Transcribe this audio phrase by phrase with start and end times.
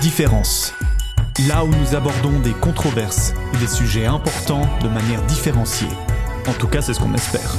[0.00, 0.72] Différence.
[1.46, 5.88] Là où nous abordons des controverses et des sujets importants de manière différenciée.
[6.48, 7.54] En tout cas, c'est ce qu'on espère.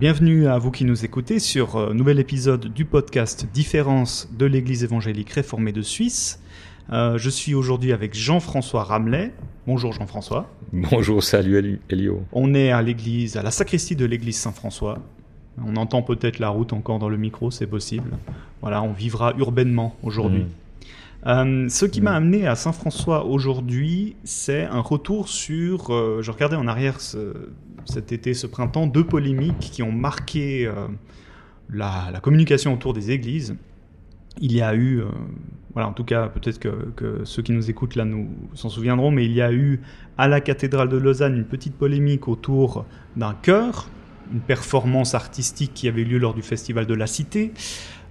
[0.00, 4.82] Bienvenue à vous qui nous écoutez sur un nouvel épisode du podcast Différence de l'Église
[4.82, 6.42] évangélique réformée de Suisse.
[6.90, 9.32] Euh, je suis aujourd'hui avec Jean-François Ramelet.
[9.68, 10.50] Bonjour Jean-François.
[10.72, 12.24] Bonjour, salut Elio.
[12.32, 14.98] On est à l'église, à la sacristie de l'église Saint-François.
[15.64, 18.10] On entend peut-être la route encore dans le micro, c'est possible.
[18.60, 20.40] Voilà, on vivra urbainement aujourd'hui.
[20.40, 20.67] Mm.
[21.26, 25.92] Euh, ce qui m'a amené à Saint-François aujourd'hui, c'est un retour sur.
[25.92, 27.50] euh, je regardais en arrière ce-
[27.86, 30.86] cet été, ce printemps, deux polémiques qui ont marqué euh,
[31.70, 33.56] la, la communication autour des églises.
[34.40, 35.06] Il y a eu, euh,
[35.72, 39.10] voilà, en tout cas, peut-être que, que ceux qui nous écoutent là nous s'en souviendront,
[39.10, 39.80] mais il y a eu
[40.18, 42.84] à la cathédrale de Lausanne une petite polémique autour
[43.16, 43.88] d'un chœur,
[44.32, 47.52] une performance artistique qui avait eu lieu lors du festival de la Cité.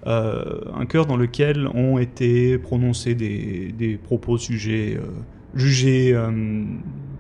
[0.05, 4.97] Euh, un chœur dans lequel ont été prononcés des, propos euh,
[5.55, 6.63] jugés euh,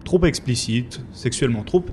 [0.05, 1.83] trop explicites, sexuellement trop,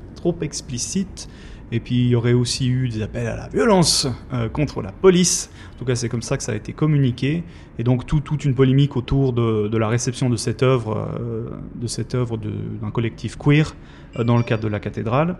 [0.41, 1.29] explicites.
[1.73, 4.07] Et puis il y aurait aussi eu des appels à la violence
[4.53, 5.51] contre la police.
[5.75, 7.43] En tout cas, c'est comme ça que ça a été communiqué.
[7.79, 11.09] Et donc tout- toute une polémique autour de, la réception de cette œuvre,
[11.75, 13.75] de cette œuvre d'un collectif queer
[14.19, 15.37] dans le cadre de la cathédrale.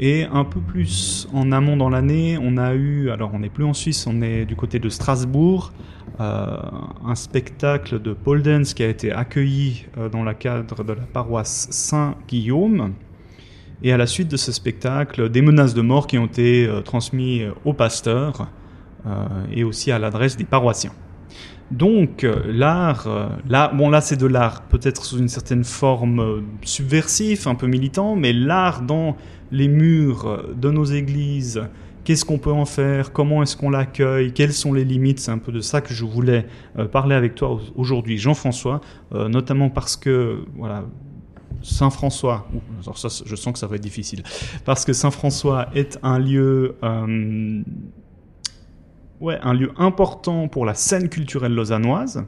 [0.00, 3.64] Et un peu plus en amont dans l'année, on a eu, alors on n'est plus
[3.64, 5.72] en Suisse, on est du côté de Strasbourg,
[6.20, 6.56] euh,
[7.04, 11.02] un spectacle de Paul Dance qui a été accueilli euh, dans le cadre de la
[11.02, 12.94] paroisse Saint-Guillaume.
[13.82, 16.80] Et à la suite de ce spectacle, des menaces de mort qui ont été euh,
[16.80, 18.48] transmises au pasteur
[19.52, 20.92] et aussi à l'adresse des paroissiens.
[21.70, 26.20] Donc euh, l'art, euh, là, bon là c'est de l'art peut-être sous une certaine forme
[26.20, 29.16] euh, subversif, un peu militant, mais l'art dans
[29.50, 31.62] les murs de nos églises,
[32.04, 35.38] qu'est-ce qu'on peut en faire, comment est-ce qu'on l'accueille, quelles sont les limites, c'est un
[35.38, 36.46] peu de ça que je voulais
[36.92, 38.80] parler avec toi au- aujourd'hui, Jean-François,
[39.12, 40.84] notamment parce que voilà.
[41.62, 42.46] Saint François,
[42.82, 44.22] alors ça, je sens que ça va être difficile,
[44.66, 46.74] parce que Saint François est un lieu
[49.30, 52.24] un lieu important pour la scène culturelle lausannoise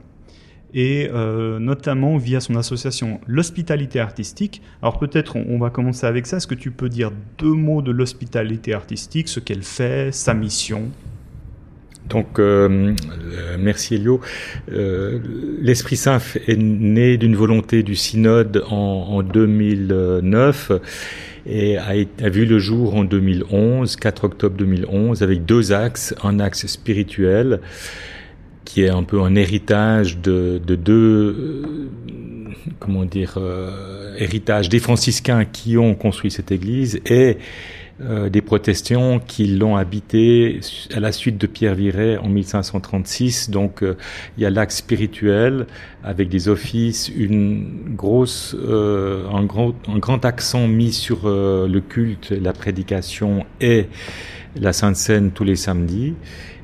[0.73, 4.61] et euh, notamment via son association L'Hospitalité Artistique.
[4.81, 6.37] Alors peut-être on, va commencer avec ça.
[6.37, 10.89] Est-ce que tu peux dire deux mots de l'Hospitalité Artistique, ce qu'elle fait, sa mission?
[12.09, 12.93] Donc, euh,
[13.33, 14.21] euh, merci Elio.
[14.69, 20.71] L'Esprit Saint est né d'une volonté du synode en 2009
[21.47, 26.13] et a, vu le jour en 2011, 4 octobre 2011, avec deux axes.
[26.23, 27.61] Un axe spirituel
[28.65, 31.63] qui est un peu un héritage de, de deux, euh,
[32.79, 37.37] comment dire, euh, héritage des franciscains qui ont construit cette église et
[38.01, 40.59] euh, des protestants qui l'ont habité
[40.93, 43.49] à la suite de Pierre Viret en 1536.
[43.49, 43.97] Donc euh,
[44.37, 45.65] il y a l'axe spirituel
[46.03, 51.81] avec des offices, une grosse, euh, un, grand, un grand accent mis sur euh, le
[51.81, 53.87] culte, la prédication et
[54.55, 56.13] la Sainte Seine tous les samedis.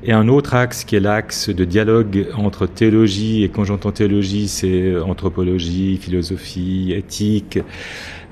[0.02, 4.48] Et un autre axe qui est l'axe de dialogue entre théologie, et quand j'entends théologie,
[4.48, 7.58] c'est anthropologie, philosophie, éthique,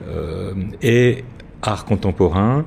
[0.08, 0.52] euh,
[0.82, 1.24] et
[1.62, 2.64] art contemporain.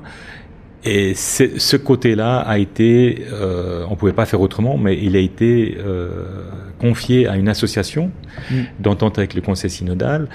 [0.84, 5.76] Et ce côté-là a été, euh, on pouvait pas faire autrement, mais il a été
[5.80, 6.48] euh,
[6.78, 8.10] confié à une association
[8.50, 8.54] Mm.
[8.80, 10.28] d'entente avec le Conseil synodal,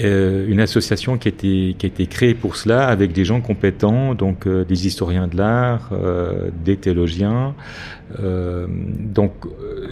[0.00, 3.40] euh, une association qui a été qui a été créée pour cela avec des gens
[3.40, 7.54] compétents, donc euh, des historiens de l'art, euh, des théologiens.
[8.18, 9.32] Donc,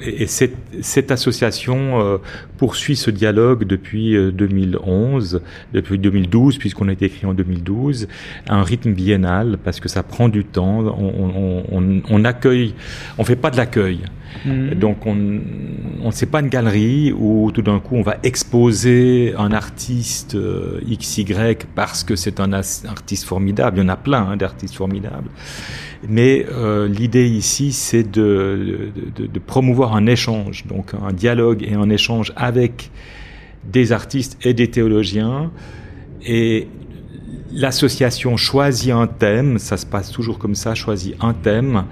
[0.07, 2.21] et et cette, cette association
[2.59, 5.43] poursuit ce dialogue depuis euh, 2011,
[5.75, 8.07] depuis 2012, puisqu'on a été créé en 2012,
[8.49, 10.79] à un rythme biennal, parce que ça prend du temps.
[10.79, 12.75] On, on, on, on accueille,
[13.19, 13.99] on fait pas de l'accueil.
[14.75, 15.41] Donc on,
[16.03, 20.81] on c'est pas une galerie où tout d'un coup on va exposer un artiste euh,
[20.91, 21.25] XY
[21.75, 23.79] parce que c'est un artiste formidable.
[23.79, 25.29] Il y en a plein hein, d'artistes formidables.
[26.09, 31.91] Mais euh, l'idée ici c'est de- de promouvoir un échange, donc un dialogue et un
[31.91, 32.91] échange avec
[33.65, 35.51] des artistes et des théologiens.
[36.27, 36.69] Et
[37.53, 41.85] l'association choisit un thème, ça se passe toujours comme ça, choisit un thème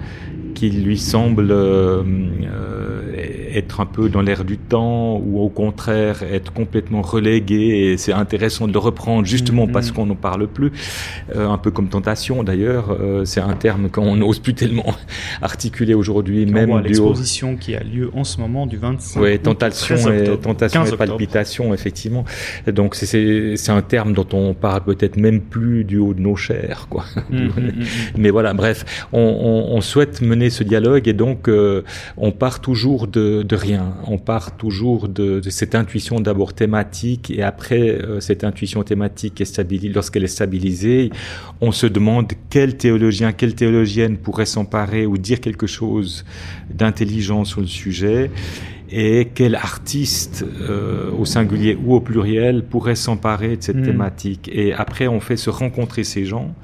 [0.62, 2.03] qui lui semble euh,
[2.44, 3.12] euh,
[3.53, 8.12] être un peu dans l'air du temps ou au contraire être complètement relégué et c'est
[8.12, 9.73] intéressant de le reprendre justement Mhm.
[9.73, 10.70] parce qu'on n'en parle plus
[11.35, 14.94] Euh, un peu comme tentation d'ailleurs euh, c'est un terme qu'on n'ose plus tellement
[15.43, 19.41] articuler aujourd'hui même haut l'exposition qui a lieu en ce moment du 25 oui, août
[19.41, 22.25] au tentation 13 et, tentation 15 et palpitation, effectivement.
[22.67, 26.87] Donc c'est- un terme dont on parle peut-être même plus du haut de nos chairs,
[26.91, 27.05] quoi.
[27.31, 27.73] Mm, mm.
[28.19, 31.82] Mais voilà, bref, on, on, on souhaite mener ce dialogue et donc euh,
[32.16, 33.94] on part toujours de, rien.
[34.06, 39.40] On part toujours de, de cette intuition d'abord thématique et après euh, cette intuition thématique
[39.40, 39.93] est stabilisée.
[39.93, 41.10] Lorsqu'elle est stabilisée,
[41.60, 46.25] on se demande quel théologien, quelle théologienne pourrait s'emparer ou dire quelque chose
[46.70, 48.31] d'intelligent sur le sujet
[48.93, 53.87] et quel artiste euh, au singulier ou au pluriel pourrait s'emparer de cette hmm.
[53.87, 54.50] thématique.
[54.52, 56.54] Et après, on fait se rencontrer ces gens.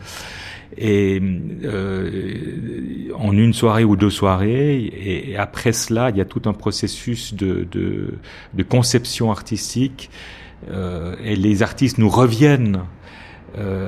[0.80, 1.20] Et
[1.64, 6.52] euh, en une soirée ou deux soirées, et, après cela, il y a tout un
[6.52, 8.14] processus de, de,
[8.54, 10.10] de conception artistique.
[10.70, 12.80] Euh, et les artistes nous reviennent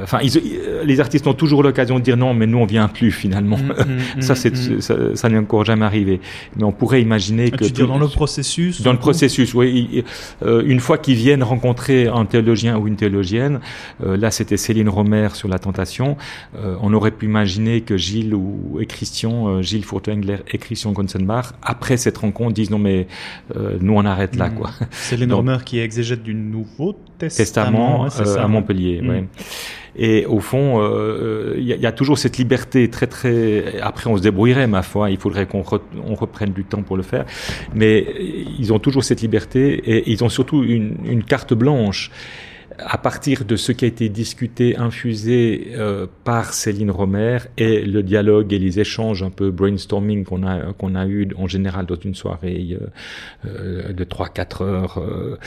[0.02, 3.12] enfin, euh, les artistes ont toujours l'occasion de dire non, mais nous on vient plus
[3.12, 3.56] finalement.
[3.56, 6.20] Mm, mm, ça, c'est mm, ça, ça n'est encore jamais arrivé.
[6.56, 8.82] Mais on pourrait imaginer ah, que tu dans le processus.
[8.82, 10.04] Dans le processus, oui.
[10.42, 13.60] Euh, une fois qu'ils viennent rencontrer un théologien ou une théologienne,
[14.04, 16.16] euh, là c'était Céline Romer sur la tentation.
[16.56, 21.52] Euh, on aurait pu imaginer que Gilles ou et Christian, Gilles Furtwängler et Christian Gonsenbach,
[21.62, 23.06] après cette rencontre, disent non mais
[23.80, 24.70] nous on arrête là quoi.
[24.90, 26.96] Céline Romer qui est exégète du Nouveau
[27.28, 29.00] Testament, à Montpellier.
[29.02, 29.24] Ouais.
[29.96, 33.80] Et au fond, il euh, y, y, a toujours cette liberté très très.
[33.80, 35.10] Après, on se débrouillerait, ma foi.
[35.10, 35.64] Il faudrait qu'on
[36.06, 37.24] on reprenne du temps pour le faire.
[37.74, 38.06] Mais
[38.58, 42.10] ils ont toujours cette liberté et ils ont surtout une, une carte blanche
[42.84, 48.02] à partir de ce qui a été discuté, infusé euh, par Céline Romer et le
[48.02, 51.96] dialogue et les échanges un peu brainstorming qu'on a qu'on a eu en général dans
[51.96, 52.86] une soirée euh,
[53.46, 55.38] euh de 3-4 heures euh,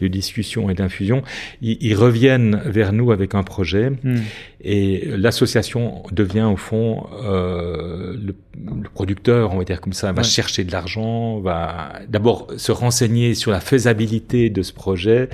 [0.00, 1.22] de discussion et d'infusion,
[1.60, 4.16] ils, reviennent vers nous avec un projet hmm.
[4.62, 10.64] Et l'association devient au fond le, le, producteur, on va dire comme ça, va chercher
[10.64, 15.28] de l'argent, va d'abord se renseigner sur la faisabilité de ce projet.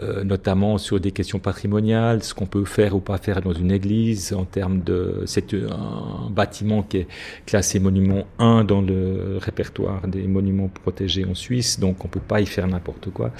[0.00, 3.72] Euh, notamment sur des questions patrimoniales, ce qu'on peut faire ou pas faire dans une
[3.72, 7.06] église en termes de c'est un bâtiment qui est
[7.46, 12.40] classé monument 1 dans le répertoire des monuments protégés en Suisse, donc on peut pas
[12.40, 13.32] y faire n'importe quoi.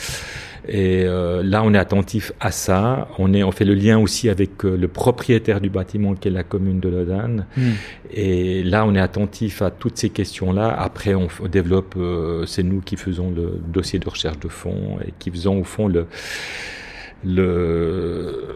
[0.66, 3.08] Et euh, là, on est attentif à ça.
[3.18, 6.30] On est, on fait le lien aussi avec euh, le propriétaire du bâtiment qui est
[6.30, 7.46] la commune de Lausanne.
[7.56, 7.72] Hmm.
[8.12, 10.68] Et là, on est attentif à toutes ces questions-là.
[10.78, 11.96] Après, on, développe,
[12.46, 15.88] c'est nous qui faisons le dossier de recherche de fonds et qui faisons au fond
[15.88, 16.06] le
[17.24, 18.54] le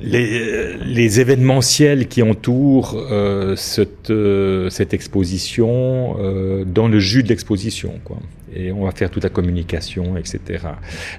[0.00, 7.28] les, les, événementiels qui entourent euh, cette, euh, cette exposition euh, dans le jus de
[7.28, 8.00] l'exposition.
[8.54, 10.64] Et on va faire toute la communication, etc.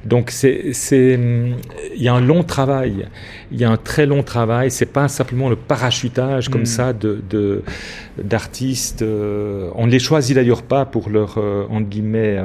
[0.05, 1.19] Donc c'est, c'est,
[1.95, 3.07] il y a un long travail,
[3.51, 4.71] il y a un très long travail.
[4.71, 6.65] C'est pas simplement le parachutage comme mm.
[6.65, 7.63] ça de, de
[8.21, 9.01] d'artistes.
[9.01, 11.37] Euh, on ne les choisit d'ailleurs pas pour leur
[11.69, 12.39] entre guillemets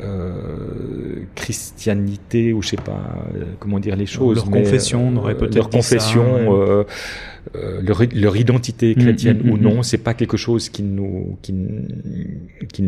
[0.00, 4.34] euh, christianité ou je sais pas euh, comment dire les choses.
[4.34, 6.82] Leur confession, on aurait peut-être leur confession, euh,
[7.82, 11.54] leur, leur, identité mm, chrétienne mm, ou non, c'est pas quelque chose qui nous qui,
[12.72, 12.82] qui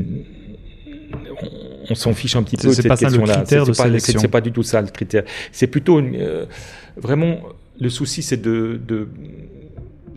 [1.90, 3.44] on, s'en fiche un petit peu de cette question-là.
[3.46, 5.24] C'est pas, du tout ça le critère.
[5.52, 6.02] C'est plutôt
[6.96, 7.40] vraiment
[7.80, 9.08] le souci, c'est de, de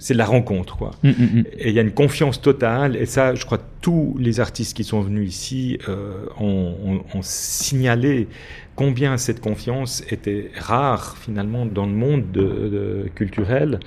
[0.02, 0.92] c'est la rencontre, quoi.
[1.04, 1.44] Mm, mm, mm.
[1.60, 4.84] Et il y a une confiance totale, et ça, je crois, tous les artistes qui
[4.84, 8.28] sont venus ici euh, ont, ont, ont, signalé
[8.76, 13.80] combien cette confiance était rare finalement dans le monde de, de culturel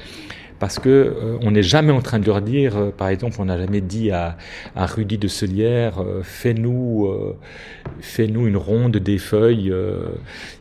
[0.58, 3.46] parce que euh, on n'est jamais en train de leur dire, euh, par exemple, on
[3.46, 4.36] n'a jamais dit à,
[4.76, 7.08] à Rudy de Selière, euh, fais-nous,
[8.00, 9.72] fais-nous une ronde des feuilles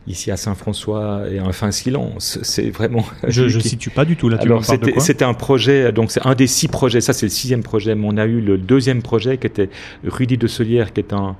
[0.06, 2.38] ici à Saint-François et un fin silence.
[2.42, 3.04] C'est vraiment.
[3.26, 4.38] Je, je situe pas du tout là.
[4.40, 7.00] Alors c'était, c'était un projet, donc c'est un des six projets.
[7.00, 7.94] Ça c'est le sixième projet.
[7.94, 9.70] Mais on a eu le deuxième projet qui était
[10.04, 11.36] Rudy de Selière, qui est un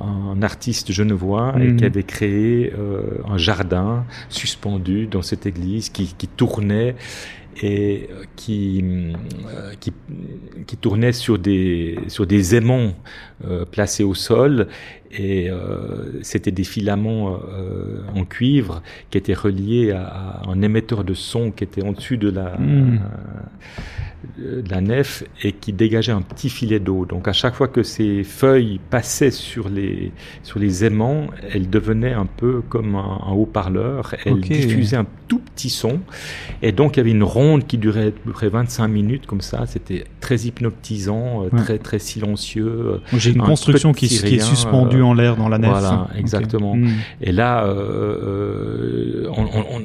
[0.00, 1.84] un artiste genevois et qui mhm.
[1.84, 6.96] avait créé euh, un jardin suspendu dans cette église qui, qui tournait
[7.62, 9.92] et euh, qui, euh, qui,
[10.66, 12.94] qui, tournait sur des, sur des aimants
[13.44, 14.68] euh, placés au sol
[15.12, 21.04] et euh, c'était des filaments euh, en cuivre qui étaient reliés à, à, un émetteur
[21.04, 23.00] de son qui était en dessus de la, mmh.
[24.38, 27.06] De la nef et qui dégageait un petit filet d'eau.
[27.06, 30.12] Donc à chaque fois que ces feuilles passaient sur les,
[30.42, 34.14] sur les aimants, elles devenaient un peu comme un, un haut-parleur.
[34.24, 34.58] Elles okay.
[34.58, 36.00] diffusaient un tout petit son.
[36.62, 39.40] Et donc il y avait une ronde qui durait à peu près 25 minutes comme
[39.40, 39.64] ça.
[39.66, 41.50] C'était très hypnotisant, ouais.
[41.56, 43.00] très très silencieux.
[43.12, 45.70] J'ai une construction qui, qui, est suspendue en l'air dans la nef.
[45.70, 46.72] Voilà, exactement.
[46.72, 46.80] Okay.
[46.80, 46.92] Mmh.
[47.22, 49.82] Et là, euh, on, on,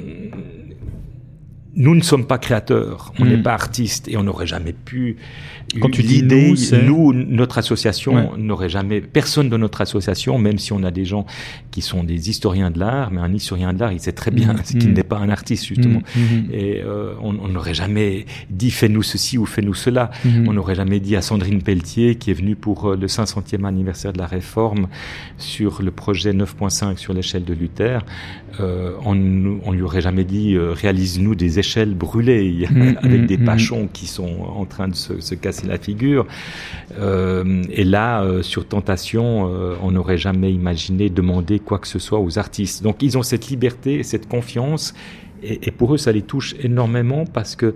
[1.74, 3.42] nous ne sommes pas créateurs, on n'est Mm.
[3.42, 5.16] pas artistes et on n'aurait jamais pu.
[5.78, 8.28] Quand tu dis nous, nous, notre association Ouais.
[8.38, 11.26] n'aurait jamais, personne de notre association, même si on a des gens
[11.70, 14.54] qui sont des historiens de l'art, mais un historien de l'art, il sait très bien
[14.54, 14.62] Mm.
[14.78, 14.94] qu'il Mm.
[14.94, 16.02] n'est pas un artiste justement.
[16.16, 16.44] Mhm, mhm.
[16.52, 20.10] Et euh, on n'aurait jamais dit fais-nous ceci ou fais-nous cela.
[20.24, 20.48] Mhm.
[20.48, 24.12] On n'aurait jamais dit à Sandrine Pelletier, qui est venue pour euh, le 500e anniversaire
[24.12, 24.88] de la Réforme,
[25.38, 28.04] sur le projet 9.5 sur l'échelle de Luther,
[28.58, 32.66] euh, on, on lui aurait jamais dit euh, réalise-nous des échelles brûlées
[33.02, 36.26] avec des pachons qui sont en train de se, se casser la figure.
[36.98, 41.98] Euh, et là, euh, sur Tentation, euh, on n'aurait jamais imaginé demander quoi que ce
[41.98, 42.82] soit aux artistes.
[42.82, 44.94] Donc ils ont cette liberté, cette confiance.
[45.42, 47.74] Et, et pour eux, ça les touche énormément parce que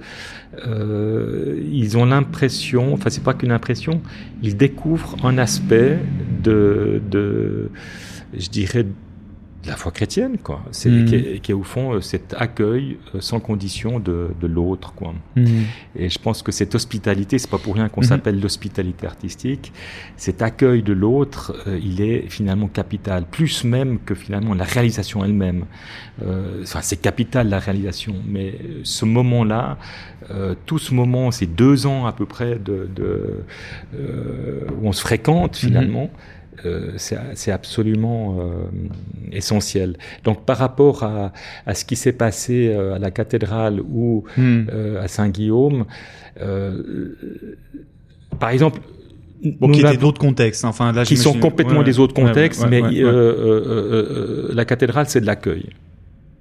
[1.73, 4.01] ils ont l'impression, enfin c'est pas qu'une impression,
[4.43, 5.99] ils découvrent un aspect
[6.43, 7.71] de, de
[8.37, 8.87] je dirais,
[9.65, 10.63] de la foi chrétienne, quoi.
[10.71, 11.05] C'est Mhm.
[11.07, 14.93] qui, est, qui est au fond euh, cet accueil euh, sans condition de, de l'autre,
[14.95, 15.15] quoi.
[15.37, 15.65] Mhm.
[15.97, 18.07] Et je pense que cette hospitalité, c'est pas pour rien qu'on Mhm.
[18.09, 19.73] s'appelle l'hospitalité artistique.
[20.17, 25.25] Cet accueil de l'autre, euh, il est finalement capital, plus même que finalement la réalisation
[25.25, 25.65] elle-même.
[26.23, 29.79] Euh, enfin, c'est capital la réalisation, mais ce moment-là,
[30.31, 33.45] euh, tout ce moment, ces deux ans à peu près de, de
[34.81, 36.11] où on se fréquente finalement.
[36.65, 38.65] Euh, c'est absolument euh,
[39.33, 39.97] essentiel.
[40.25, 41.33] Donc par rapport à,
[41.67, 45.85] à ce qui s'est passé euh, à la cathédrale ou euh, à Saint-Guillaume.
[48.39, 48.81] Par exemple,
[49.61, 50.65] Bon, qui étaient d'autres contextes.
[50.65, 55.21] Enfin, là, qui sont complètement ouais, des autres contextes, ouais, mais ouais, la cathédrale, c'est
[55.21, 55.67] de l'accueil.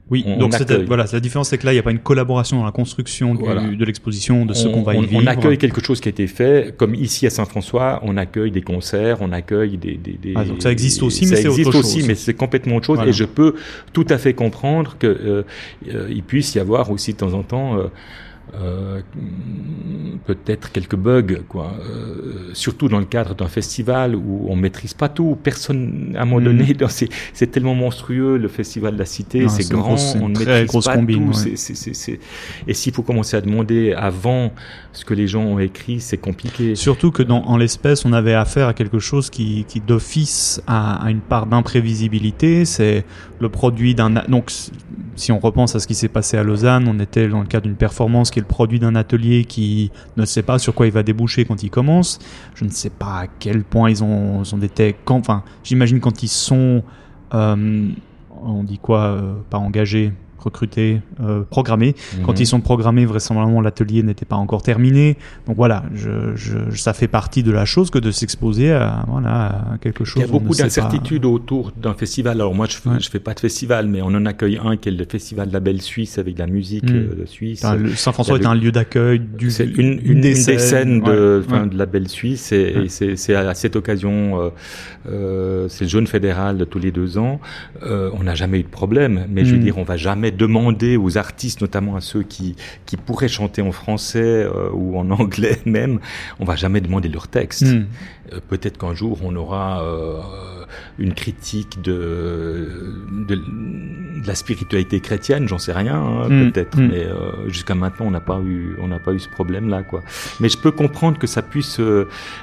[0.09, 1.99] Oui, on- donc on voilà, la différence c'est que là, il n'y a pas une
[1.99, 3.61] collaboration dans la construction du- Voilà.
[3.63, 5.21] de l'exposition, de ce on, qu'on va y on- vivre.
[5.23, 8.61] on accueille quelque chose qui a été fait, comme ici à Saint-François, on accueille des
[8.61, 9.95] concerts, on accueille des...
[9.95, 12.07] des, des- Ah, donc ça existe aussi, mais c'est autre existe aussi, chose.
[12.07, 12.97] mais c'est complètement autre chose.
[12.97, 13.11] Voilà.
[13.11, 13.55] Et je peux
[13.93, 15.43] tout à fait comprendre que euh,
[15.93, 17.77] euh, puisse y avoir aussi de temps en temps...
[17.77, 17.87] euh,
[18.55, 19.01] euh,
[20.25, 21.73] peut-être quelques bugs, quoi.
[21.79, 25.37] Euh, surtout dans le cadre d'un festival où on maîtrise pas tout.
[25.41, 26.57] Personne, à un moment Mhm.
[26.57, 26.77] donné,
[27.33, 30.95] c'est tellement monstrueux le festival de la Cité, c'est grand, grosse- on ne maîtrise pas
[30.95, 31.39] combine, tout.
[31.39, 32.19] ouais.
[32.67, 34.51] Et s'il faut commencer à demander avant
[34.91, 36.75] ce que les gens ont écrit, c'est compliqué.
[36.75, 41.03] Surtout que dans, en l'espèce, on avait affaire à quelque chose qui, qui d'office a,
[41.05, 42.65] a une part d'imprévisibilité.
[42.65, 43.03] C'est
[43.39, 44.09] le produit d'un.
[44.27, 44.51] Donc,
[45.15, 47.65] si on repense à ce qui s'est passé à Lausanne, on était dans le cadre
[47.65, 50.91] d'une performance qui est le produit d'un atelier qui ne sait pas sur quoi il
[50.91, 52.19] va déboucher quand il commence.
[52.55, 54.59] Je ne sais pas à quel point ils ont, ils ont
[55.09, 56.83] enfin, j'imagine quand ils sont.
[57.33, 57.89] euh,
[58.45, 60.11] on dit quoi euh, Pas engagés,
[60.43, 61.95] recrutés, euh, programmés.
[62.25, 62.37] Quand Mhm.
[62.41, 65.17] ils sont programmés, vraisemblablement l'atelier n'était pas encore terminé.
[65.47, 69.45] Donc voilà, je, je, ça fait partie de la chose que de s'exposer à, voilà,
[69.73, 70.21] à quelque chose.
[70.23, 72.39] Il y a ne beaucoup d'incertitudes autour d'un festival.
[72.41, 72.99] Alors moi, je Ouais.
[72.99, 75.53] je fais pas de festival, mais on en accueille un qui est le festival de
[75.53, 76.95] la Belle Suisse avec de la musique Mm.
[76.95, 77.63] euh, suisse.
[77.63, 79.51] Enfin, le- Saint-François est a un lieu d'accueil du.
[79.51, 81.67] C'est une, une, des scènes, de, ouais, ouais.
[81.67, 84.49] de la belle Suisse et, c'est c'est à cette occasion, euh,
[85.09, 87.39] euh, c'est le jeune fédéral de tous les deux ans.
[87.83, 89.63] Euh, on n'a jamais eu de problème, mais je veux Mm.
[89.63, 93.71] dire, on va jamais demander aux artistes, notamment à ceux qui qui pourraient chanter en
[93.71, 95.99] français euh, ou en anglais même,
[96.39, 97.63] on va jamais demander leur texte.
[97.63, 97.85] Hmm.
[98.31, 100.19] Euh, Peut-être qu'un jour on aura euh,
[100.97, 102.95] une critique de,
[103.27, 106.87] de, de la spiritualité chrétienne, j'en sais rien, hein, Mm, peut-être, mm.
[106.87, 107.05] mais
[107.47, 110.01] jusqu'à maintenant on n'a pas eu on n'a pas eu ce problème-là, quoi.
[110.39, 111.79] Mais je peux comprendre que ça puisse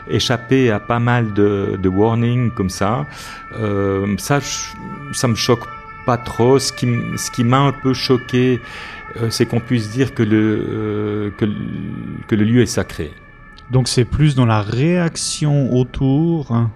[0.08, 3.06] échapper à pas mal de, de warnings comme ça.
[4.18, 4.40] Ça,
[5.12, 5.66] ça me choque
[6.06, 6.58] pas trop.
[6.58, 8.60] Ce qui, ce qui m'a un peu choqué,
[9.16, 11.54] euh, c'est qu'on puisse dire que le euh, que, le-
[12.28, 13.10] que le lieu est sacré.
[13.70, 16.52] Donc c'est plus dans la réaction autour.
[16.52, 16.70] hein,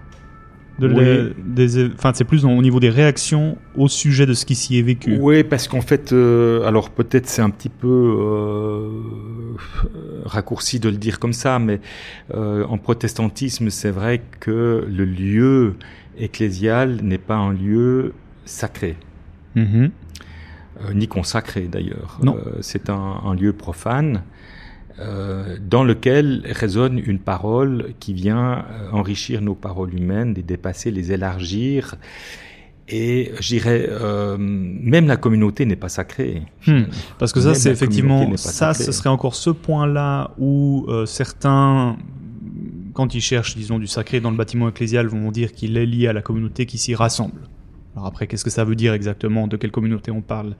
[0.77, 1.33] De Oui.
[1.45, 4.77] des, enfin, c'est plus dans- au niveau des réactions au sujet de ce qui s'y
[4.77, 5.17] est vécu.
[5.21, 8.89] Oui, parce qu'en fait, euh, alors peut-être c'est un petit peu euh,
[10.25, 11.79] raccourci de le dire comme ça, mais
[12.33, 15.75] euh, en protestantisme, c'est vrai que le lieu
[16.17, 18.13] ecclésial n'est pas un lieu
[18.45, 18.95] sacré,
[19.55, 19.91] Mhm.
[20.81, 22.19] euh, ni consacré d'ailleurs.
[22.25, 24.23] Euh, c'est un, un lieu profane.
[24.97, 31.11] euh, dans lequel résonne une parole qui vient enrichir nos paroles humaines, les dépasser, les
[31.11, 31.95] élargir.
[32.87, 36.43] Et je dirais, euh, même la communauté n'est pas sacrée.
[36.65, 36.83] Hmm.
[37.19, 38.83] Parce que ça, Même c'est effectivement, ça, sacrée.
[38.85, 41.97] ce serait encore ce point-là où certains,
[42.93, 46.07] quand ils cherchent, disons, du sacré dans le bâtiment ecclésial, vont dire qu'il est lié
[46.07, 47.41] à la communauté qui s'y rassemble.
[47.95, 49.47] Alors après, qu'est-ce que ça veut dire exactement?
[49.47, 50.55] De quelle communauté on parle?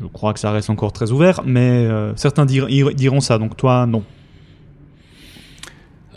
[0.00, 3.38] Je crois que ça reste encore très ouvert, mais euh, certains dir- ir- diront ça.
[3.38, 4.02] Donc toi, non.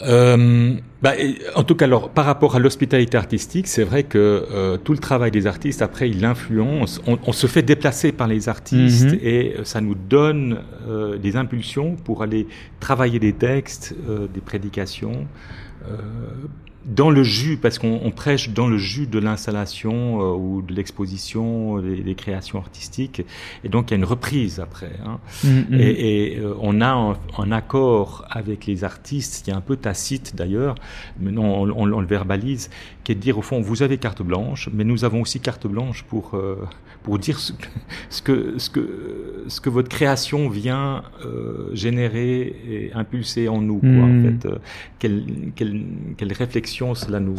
[0.02, 1.14] euh, bah,
[1.56, 4.98] en tout cas, alors, par rapport à l'hospitalité artistique, c'est vrai que euh, tout le
[4.98, 7.02] travail des artistes, après, il influence.
[7.08, 9.20] On, on se fait déplacer par les artistes Mhm.
[9.22, 12.48] et ça nous donne euh, des impulsions pour aller
[12.80, 13.96] travailler des textes,
[14.34, 15.28] des prédications.
[16.86, 20.74] Dans le jus, parce qu'on on prêche dans le jus de l'installation euh, ou de
[20.74, 23.24] l'exposition, des, des créations artistiques,
[23.64, 24.92] et donc il y a une reprise après.
[25.06, 25.20] Hein.
[25.44, 25.80] Mhm.
[25.80, 29.78] Et, et, euh, on a un, un accord avec les artistes, qui est un peu
[29.78, 30.76] tacite d'ailleurs,
[31.20, 32.70] mais non, on, on- on le verbalise,
[33.04, 35.68] qui est de dire au fond, vous avez carte blanche, mais nous avons aussi carte
[35.68, 36.56] blanche pour euh,
[37.04, 37.68] pour dire ce que
[38.10, 43.78] ce que ce que, ce que votre création vient euh, générer et impulser en nous,
[43.80, 44.40] quoi, en Mhm.
[44.40, 44.48] fait.
[44.48, 44.56] Euh,
[45.00, 45.24] quelle,
[45.56, 45.82] quelle,
[46.18, 47.38] quelle réflexion cela nous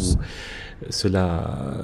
[0.90, 1.82] cela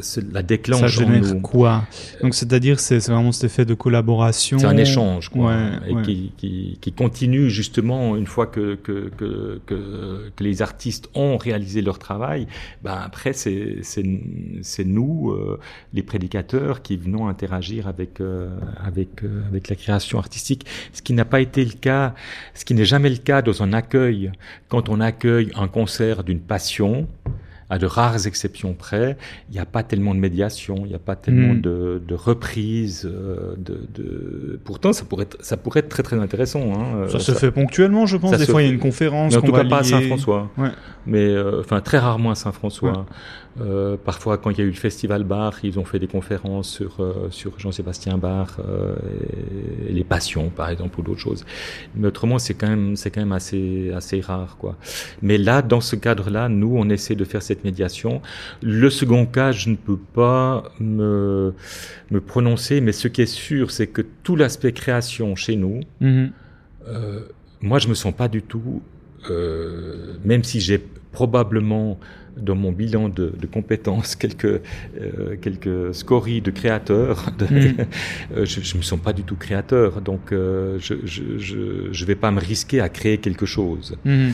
[0.00, 1.40] cela déclenche Ça en génère nous.
[1.40, 1.84] quoi?
[2.22, 4.58] Donc, c'est-à-dire, c'est vraiment cet effet de collaboration.
[4.58, 6.02] C'est un échange, quoi, Ouais, et ouais.
[6.02, 11.36] Qui, qui, qui continue justement une fois que, que, que, que, que les artistes ont
[11.36, 12.46] réalisé leur travail.
[12.82, 14.04] Ben après, c'est c'est
[14.62, 15.60] c'est nous, euh,
[15.92, 18.48] les prédicateurs, qui venons interagir avec euh,
[18.82, 20.64] avec euh, avec la création artistique.
[20.94, 22.14] Ce qui n'a pas été le cas,
[22.54, 24.32] ce qui n'est jamais le cas dans un accueil.
[24.68, 26.73] Quand on accueille un concert d'une passion,
[27.70, 29.16] à de rares exceptions près,
[29.48, 31.60] il n'y a pas tellement de médiation, il n'y a pas tellement Mm.
[31.62, 33.08] de, de reprise.
[33.10, 34.60] euh, De, de...
[34.64, 36.60] Pourtant, ça pourrait, être, ça pourrait être très très intéressant.
[36.74, 37.08] Hein.
[37.08, 38.32] Ça Euh, se fait ponctuellement, je pense.
[38.32, 39.82] ça Des fois, il y a une conférence mais en tout va cas pas à.
[39.82, 40.50] Saint-François.
[40.58, 40.68] Ouais.
[41.06, 43.06] Mais euh, enfin très rarement à Saint-François.
[43.60, 46.68] Euh, parfois, quand il y a eu le festival Bach, ils ont fait des conférences
[46.68, 48.96] sur euh, sur Jean-Sébastien Bach euh,
[49.86, 51.44] et, et les passions, par exemple, ou d'autres choses.
[51.94, 54.76] Mais autrement, c'est quand même c'est quand même assez assez rare, quoi.
[55.22, 58.20] Mais là, dans ce cadre-là, nous, on essaie de faire cette médiation.
[58.60, 61.54] Le second cas, je ne peux pas me
[62.10, 66.32] me prononcer, mais ce qui est sûr, c'est que tout l'aspect création chez nous, Mhm.
[67.62, 68.82] moi, je me sens pas du tout,
[70.24, 70.82] même si j'ai
[71.12, 71.98] probablement
[72.36, 74.44] dans mon bilan de, de compétences quelques
[75.00, 77.74] euh, quelques scories de créateur, de- Mm.
[78.36, 82.30] euh, je, je me sens pas du tout créateur, donc euh, je, je vais pas
[82.30, 83.96] me risquer à créer quelque chose.
[84.06, 84.32] Euh,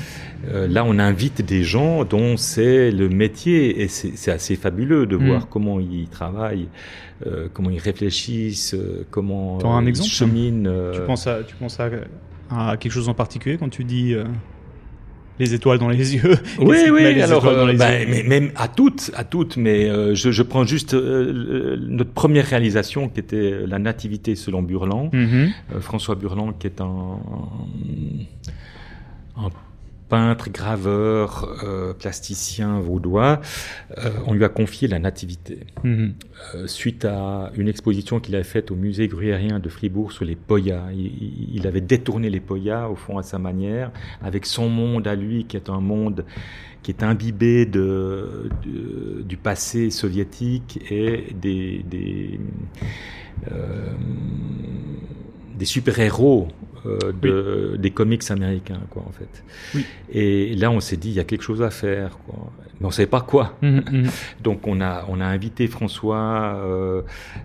[0.68, 5.26] là, on invite des gens dont c'est le métier et c'est assez fabuleux de Mm.
[5.26, 6.68] voir comment ils travaillent,
[7.52, 8.74] comment ils réfléchissent,
[9.10, 10.70] comment ils cheminent.
[10.94, 11.90] Tu penses à, tu penses à,
[12.50, 14.14] à quelque chose en particulier quand tu dis
[15.40, 18.06] les étoiles dans les yeux Oui, met oui, les alors, dans euh, les yeux?
[18.08, 22.46] mais, même à toutes, à toutes, mais euh, je, je prends juste euh, notre première
[22.46, 25.10] réalisation qui était la nativité selon Burlan.
[25.12, 25.50] Mhm.
[25.74, 27.18] Euh, François Burlan qui est un,
[29.36, 29.48] un
[30.10, 33.40] peintre, graveur, euh, plasticien vaudois,
[33.98, 35.60] euh, on lui a confié la nativité.
[35.84, 36.14] Mhm.
[36.54, 40.36] Euh, suite à une exposition qu'il avait faite au musée gruyérien de Fribourg sur les
[40.36, 40.86] poyas.
[40.92, 45.44] Il, avait détourné les poyas, au fond, à sa manière, avec son monde à lui,
[45.44, 46.24] qui est un monde
[46.82, 52.40] qui est imbibé de, de- du passé soviétique et des, des,
[55.58, 56.48] des super-héros
[56.86, 59.44] euh, de, des comics américains, quoi, en fait.
[59.74, 59.86] Oui.
[60.12, 62.50] Et là, on s'est dit, il y a quelque chose à faire, quoi.
[62.80, 63.56] Mais on savait pas quoi.
[63.62, 64.10] Mhm, mhm.
[64.42, 67.02] Donc on a on a invité François euh,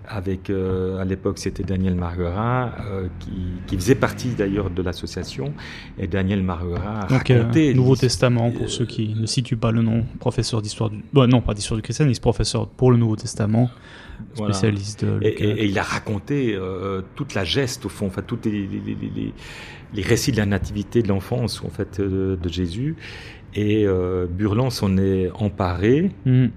[0.08, 3.30] avec euh, à l'époque c'était Daniel Marguerin euh, qui,
[3.66, 5.52] qui faisait partie d'ailleurs de l'association
[5.98, 9.82] et Daniel Marguerin a Donc, raconté Nouveau Testament, pour ceux qui ne situent pas le
[9.82, 11.02] nom, professeur d'histoire du...
[11.12, 13.70] Bon, non, pas d'histoire du christianisme, professeur pour le Nouveau Testament.
[14.34, 15.02] Spécialiste.
[15.02, 18.38] Et, Luc- et- et il a raconté euh, toute la geste au fond, enfin tous
[18.44, 19.32] les, les, les, les-
[19.94, 22.96] les récits de la nativité de l'enfance en fait euh, de Jésus.
[23.54, 26.50] Et euh, Burlan s'en est emparé Mhm.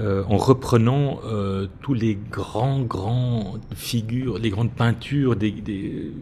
[0.00, 6.12] euh, en reprenant euh, tous les grands, grands figures, les grandes peintures des, des-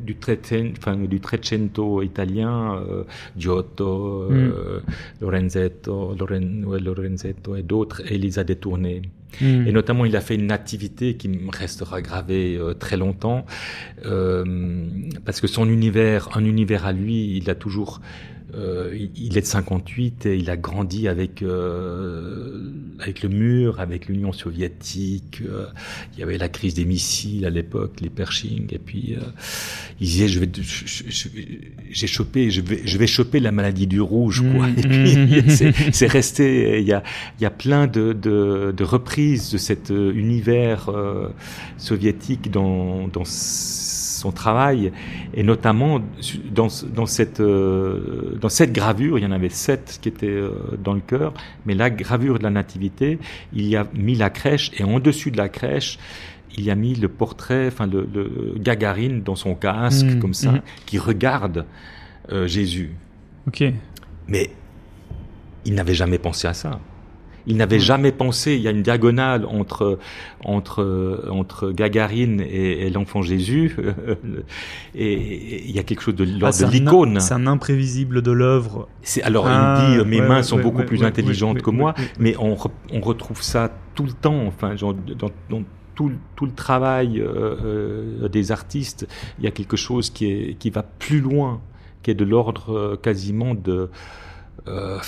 [0.00, 3.04] du, Trecen- enfin, du Trecento italien, euh,
[3.38, 4.80] Giotto, euh,
[5.20, 9.02] Lorenzetto, Loren- ouais, Lorenzetto et d'autres, et il les a détournés.
[9.40, 9.66] Mhm.
[9.66, 13.46] Et notamment, il a fait une nativité qui me restera gravée euh, très longtemps,
[14.04, 14.44] euh,
[15.24, 18.00] parce que son univers, un univers à lui, il a toujours...
[18.54, 22.70] euh, il est de 58 et il a grandi avec euh,
[23.04, 25.42] avec le mur, avec l'Union soviétique.
[25.46, 25.66] euh,
[26.14, 29.20] il y avait la crise des missiles à l'époque, les Pershing, et puis euh,
[30.00, 30.48] il disait je vais,
[31.90, 34.66] j'ai chopé, je vais, je vais choper la maladie du rouge, quoi.
[34.68, 34.78] Mhm.
[34.78, 36.80] Et puis c'est, c'est resté.
[36.80, 37.02] Il y a,
[37.38, 41.28] il y a plein de, de, de reprises de cet euh, univers euh,
[41.76, 43.24] soviétique dans, dans
[44.24, 44.90] son travail,
[45.34, 49.50] et notamment su- dans, ce- dans cette euh, dans cette gravure, il y en avait
[49.66, 50.50] sept qui étaient euh,
[50.86, 51.34] dans le cœur,
[51.66, 53.18] mais la gravure de la nativité,
[53.52, 55.98] il y a mis la crèche, et en dessus de la crèche.
[56.56, 60.20] Il y a mis le portrait, enfin le, le Gagarine dans son casque Mhm.
[60.20, 60.60] comme ça, Mhm.
[60.86, 61.66] qui regarde
[62.32, 62.90] euh, Jésus.
[63.48, 63.64] Ok.
[64.28, 64.44] Mais
[65.64, 66.78] il n'avait jamais pensé à ça.
[67.46, 69.98] Il n'avait jamais pensé, il y a une diagonale entre
[70.44, 73.76] entre entre Gagarine et, l'enfant Jésus,
[74.94, 77.20] et, il y a quelque chose de l'ordre ah, de l'icône.
[77.20, 78.88] C'est un imprévisible de l'œuvre.
[79.22, 82.56] Alors il ah, dit mes mains sont beaucoup plus intelligentes que moi, mais on,
[82.92, 85.62] on retrouve ça tout le temps, enfin genre, dans, dans
[85.94, 89.06] tout, tout, le travail euh, euh, des artistes,
[89.38, 91.60] il y a quelque chose qui est qui va plus loin,
[92.02, 93.90] qui est de l'ordre euh, quasiment de
[94.68, 94.98] euh,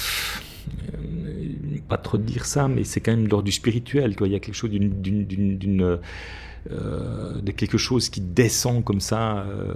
[1.88, 4.16] pas trop dire ça, mais c'est quand même l'ordre du spirituel.
[4.16, 4.28] Quoi.
[4.28, 5.98] Il y a quelque chose d'une,
[6.70, 9.74] euh, de quelque chose qui descend comme ça, euh,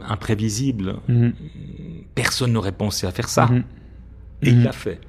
[0.00, 0.96] imprévisible.
[1.08, 1.32] Mhm.
[2.14, 3.64] Personne n'aurait pensé à faire ça, mhm.
[4.42, 4.64] et il mhm.
[4.64, 5.00] l'a fait.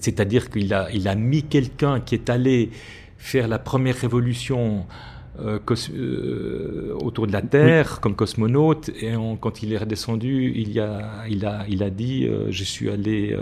[0.00, 2.70] c'est-à-dire qu'il a, il a mis quelqu'un qui est allé
[3.18, 4.86] faire la première révolution
[5.40, 5.58] euh,
[5.90, 11.44] euh, autour de la Terre comme cosmonaute et quand il est redescendu, il, a, il,
[11.44, 13.36] a, il a dit euh, je suis allé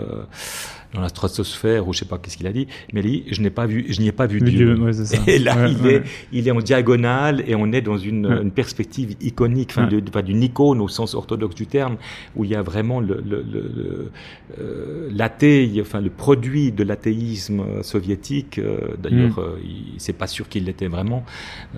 [0.93, 3.49] dans la stratosphère ou je sais pas qu'est-ce qu'il a dit, mais lui, je n'ai
[3.49, 4.77] pas vu, je n'y ai pas vu Dieu.
[5.27, 9.15] Et là, il est, il est en diagonale et on est dans une, une perspective
[9.21, 11.97] iconique, enfin, de, d'une icône au sens orthodoxe du terme,
[12.35, 14.11] où il y a vraiment le, le, le,
[14.59, 18.59] euh, l'athée, enfin le produit de l'athéisme soviétique.
[18.59, 19.43] Euh, d'ailleurs, mm.
[19.43, 19.57] euh,
[19.97, 21.23] c'est pas sûr qu'il l'était vraiment,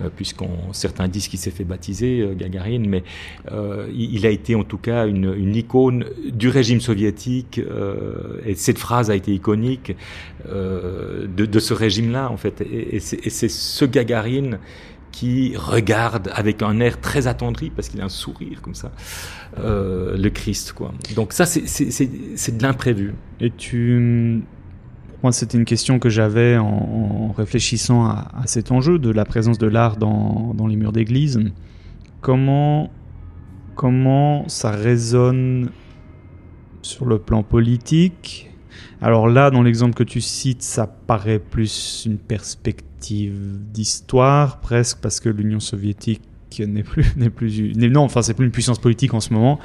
[0.00, 3.02] euh, puisqu'on certains disent qu'il s'est fait baptiser Gagarin, mais
[3.92, 7.60] il, il, a été en tout cas une, une icône du régime soviétique.
[8.44, 9.96] et cette phrase a été iconique
[10.48, 12.60] euh, de, ce régime-là, en fait.
[12.60, 14.58] Et, c'est ce Gagarine
[15.12, 18.92] qui regarde avec un air très attendri, parce qu'il a un sourire comme ça,
[19.58, 20.92] euh, le Christ, quoi.
[21.14, 23.14] Donc ça, c'est de l'imprévu.
[23.40, 24.42] Et tu...
[25.22, 29.66] Moi, c'était une question que j'avais en, réfléchissant à, cet enjeu de la présence de
[29.66, 31.40] l'art dans, dans les murs d'église.
[32.20, 32.90] Comment,
[33.74, 35.70] comment ça résonne
[36.82, 38.50] sur le plan politique
[39.02, 45.20] alors là, dans l'exemple que tu cites, ça paraît plus une perspective d'histoire, presque, parce
[45.20, 46.22] que l'Union soviétique
[46.60, 49.58] n'est plus, n'est plus, non, enfin, c'est plus une puissance politique en ce moment.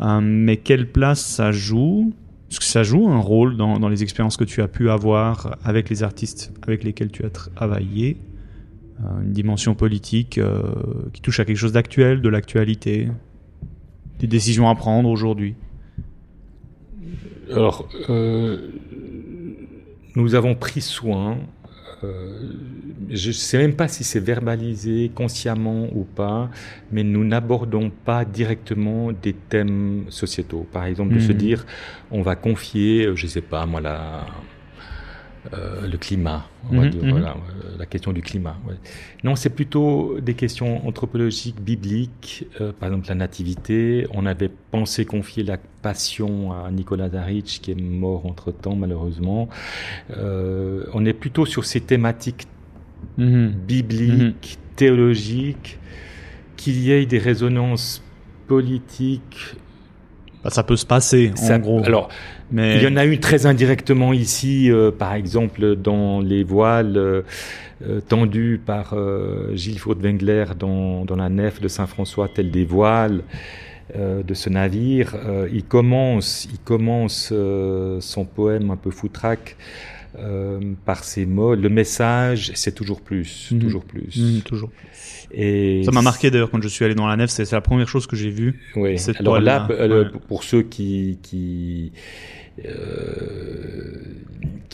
[0.00, 2.12] Euh, mais quelle place ça joue?
[2.50, 5.56] Est-ce que ça joue un rôle dans, dans, les expériences que tu as pu avoir
[5.64, 8.18] avec les artistes avec lesquels tu as travaillé.
[9.00, 10.62] Euh, Une dimension politique euh,
[11.12, 13.08] qui touche à quelque chose d'actuel, de l'actualité,
[14.18, 15.54] des décisions à prendre aujourd'hui
[17.50, 18.70] alors, euh,
[20.16, 21.38] nous avons pris soin,
[22.02, 22.52] euh,
[23.10, 26.50] je ne sais même pas si c'est verbalisé consciemment ou pas,
[26.92, 30.66] mais nous n'abordons pas directement des thèmes sociétaux.
[30.72, 31.36] Par exemple, de se hmm.
[31.36, 31.66] dire,
[32.10, 34.26] on va confier, je ne sais pas, moi, la,
[35.52, 37.10] euh, le climat, on va mhm, dire, mhm.
[37.10, 38.56] voilà, euh, la question du climat.
[38.66, 38.74] Ouais.
[39.24, 44.06] Non, c'est plutôt des questions anthropologiques, bibliques, euh, par exemple la nativité.
[44.12, 49.50] On avait pensé confier la passion à Nicolas Darich, qui est mort entre-temps malheureusement.
[50.16, 52.46] Euh, on est plutôt sur ces thématiques
[53.18, 53.50] mhm.
[53.50, 55.78] bibliques, théologiques,
[56.56, 58.02] qu'il y ait des résonances
[58.46, 59.56] politiques
[60.44, 61.82] bah, ça peut se passer, en gros.
[61.84, 62.10] Alors,
[62.52, 67.22] il y en a eu très indirectement ici, euh, par exemple, dans les voiles euh,
[67.86, 68.94] euh tendus par
[69.54, 73.22] Gilles Furtwängler dans, dans la nef de Saint-François, tel des voiles.
[73.94, 75.14] de ce navire,
[75.52, 77.32] il commence, il commence
[78.00, 79.56] son poème un peu foutraque
[80.18, 81.54] euh, par ces mots.
[81.54, 83.58] Le message, c'est toujours plus, mhm.
[83.58, 84.88] toujours plus, mhm, toujours plus.
[85.32, 87.30] Et ça m'a marqué d'ailleurs quand je suis allé dans la nef.
[87.30, 88.60] C'est la première chose que j'ai vue.
[88.76, 88.96] Oui.
[89.18, 91.92] Alors là, euh, pour ceux qui qui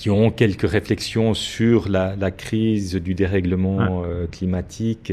[0.01, 5.12] qui ont quelques réflexions sur la, la crise du dérèglement euh, climatique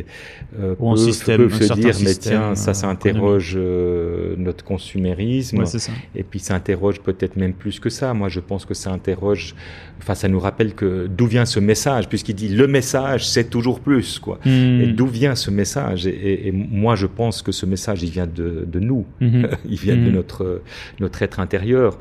[0.57, 5.65] euh, Ou peuvent, système, peuvent se dire mais tiens ça ça interroge euh, notre consumérisme
[5.65, 5.91] ça.
[6.15, 9.55] et puis ça interroge peut-être même plus que ça moi je pense que ça interroge
[9.99, 13.81] enfin ça nous rappelle que d'où vient ce message puisqu'il dit le message c'est toujours
[13.81, 14.81] plus quoi hmm.
[14.81, 16.07] et d'où vient ce message?
[16.07, 19.47] Et, et, moi je pense que ce message il vient de, de nous hmm.
[19.69, 20.13] il vient de hmm.
[20.13, 20.61] notre
[21.01, 21.99] notre être intérieur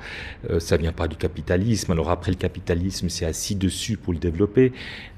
[0.56, 1.92] euh, ça vient pas du capitalisme.
[1.92, 4.72] Alors après le capitalisme c'est assis dessus pour le développer,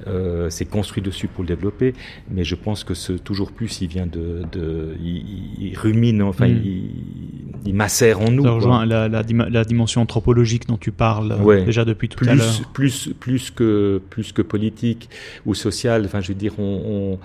[0.06, 1.94] euh, c'est construit dessus pour le développer,
[2.30, 6.62] mais je pense que ce toujours plus, il vient de, de il, rumine, enfin, mm.
[6.64, 6.90] il,
[7.64, 8.44] il, macère en nous.
[8.44, 12.28] Ça rejoint la, la, la, dimension anthropologique dont tu parles euh, déjà depuis tout plus,
[12.28, 12.60] à l'heure.
[12.72, 15.08] Plus, plus que plus que politique
[15.46, 16.04] ou social.
[16.04, 17.18] Enfin, je veux dire, on on,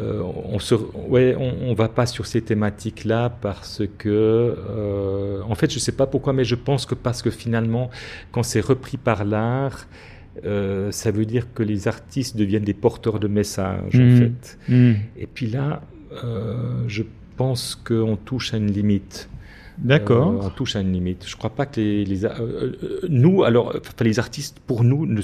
[0.00, 5.54] euh, on se, ouais, on, on, va pas sur ces thématiques-là parce que, euh, en
[5.54, 7.90] fait, je sais pas pourquoi, mais je pense que parce que finalement,
[8.32, 9.86] quand c'est repris par l'art
[10.44, 14.18] euh, ça veut dire que les artistes deviennent des porteurs de messages, en mmh.
[14.18, 14.58] fait.
[14.68, 14.92] Mmh.
[15.16, 15.82] Et puis là,
[16.24, 17.02] euh, je
[17.36, 19.28] pense qu'on touche à une limite.
[19.78, 20.40] D'accord.
[20.42, 21.24] on touche à une limite.
[21.26, 22.28] Je crois pas que les, les
[23.08, 25.22] nous, alors, les artistes, pour nous, ne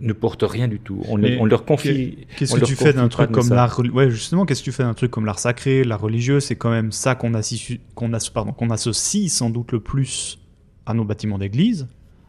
[0.00, 1.02] ne portent rien du tout.
[1.08, 2.18] On, on leur confie.
[2.36, 4.94] Qu'est-ce que tu fais d'un truc comme l'art Ouais, justement, qu'est-ce que tu fais d'un
[4.94, 6.40] truc comme l'art sacré, l'art religieux?
[6.40, 8.10] C'est quand même ça qu'on associe, qu'on
[9.28, 10.38] sans doute le plus
[10.86, 11.88] à nos bâtiments d'église.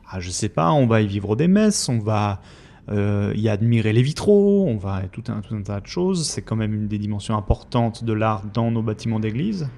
[0.09, 2.41] Ah, je sais pas, on va y vivre des messes, on va
[2.89, 6.27] euh, y admirer les vitraux, on va tout un, tout un tas de choses.
[6.27, 9.69] C'est quand même une des dimensions importantes de l'art dans nos bâtiments d'église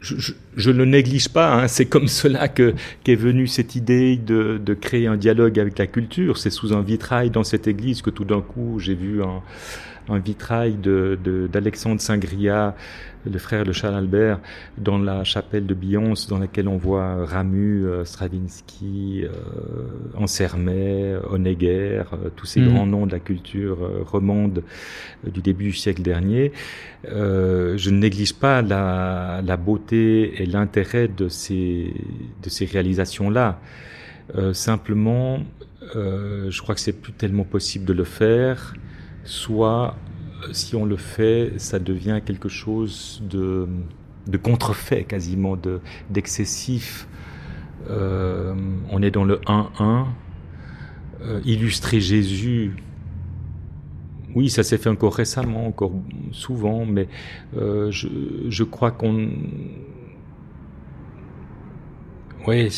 [0.00, 1.68] je, je, ne néglige pas, hein.
[1.68, 5.86] c'est comme cela que qu'est venue cette idée de, de, créer un dialogue avec la
[5.86, 6.38] culture.
[6.38, 9.42] C'est sous un vitrail dans cette église que tout d'un coup j'ai vu un,
[10.08, 12.74] un vitrail d'Alexandre de, Saint-Gria,
[13.30, 14.40] le frère de Charles Albert,
[14.78, 19.28] dans la chapelle de Billonce, dans laquelle on voit Ramu, euh, Stravinsky, euh,
[20.16, 22.68] Ansermet, Honegger, euh, tous ces mhm.
[22.68, 23.78] grands noms de la culture
[24.10, 24.62] romande
[25.24, 26.52] du début du siècle dernier.
[27.04, 31.94] je ne néglige pas la, la beauté et l'intérêt de ces,
[32.42, 33.60] de ces réalisations-là.
[34.52, 35.40] simplement,
[35.94, 38.74] je crois que c'est plus tellement possible de le faire
[39.24, 39.96] soit
[40.42, 43.68] euh, si on le fait, ça devient quelque chose de,
[44.42, 45.80] contrefait quasiment, de,
[46.10, 47.08] d'excessif.
[47.90, 48.54] Euh,
[48.90, 50.06] on est dans le 1-1.
[51.22, 52.74] Euh, illustrer Jésus,
[54.34, 55.92] oui, ça s'est fait encore récemment, encore
[56.32, 57.06] souvent, mais
[57.54, 58.08] je,
[58.48, 59.28] je crois qu'on...
[62.46, 62.68] Ouais,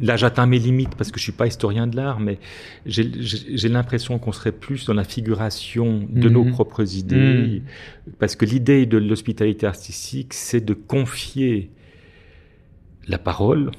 [0.00, 2.38] là j'atteins mes limites parce que je suis pas historien de l'art, mais
[2.86, 6.52] j'ai l'impression qu'on serait plus dans la figuration de nos mhm.
[6.52, 7.62] propres idées,
[8.06, 8.12] mhm.
[8.18, 11.70] parce que l'idée de l'hospitalité artistique, c'est de confier
[13.08, 13.70] la parole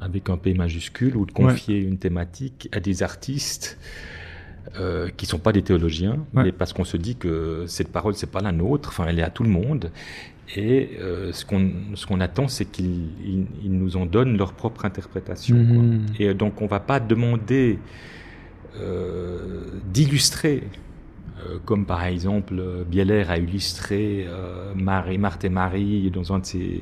[0.00, 3.78] avec un P majuscule ou de confier une thématique à des artistes
[4.78, 8.30] euh, qui sont pas des théologiens, mais parce qu'on se dit que cette parole c'est
[8.30, 9.90] pas la nôtre, enfin elle est à tout le monde,
[10.56, 14.84] et euh, ce qu'on ce qu'on attend, c'est qu'ils ils, nous en donnent leur propre
[14.84, 15.56] interprétation.
[15.56, 16.06] Mhm.
[16.18, 17.78] Et euh, donc on va pas demander
[18.76, 20.64] euh, d'illustrer,
[21.46, 22.60] euh, comme par exemple
[22.90, 24.26] Bieler a illustré
[24.74, 26.80] Marie, Marthe et Marie dans un de ses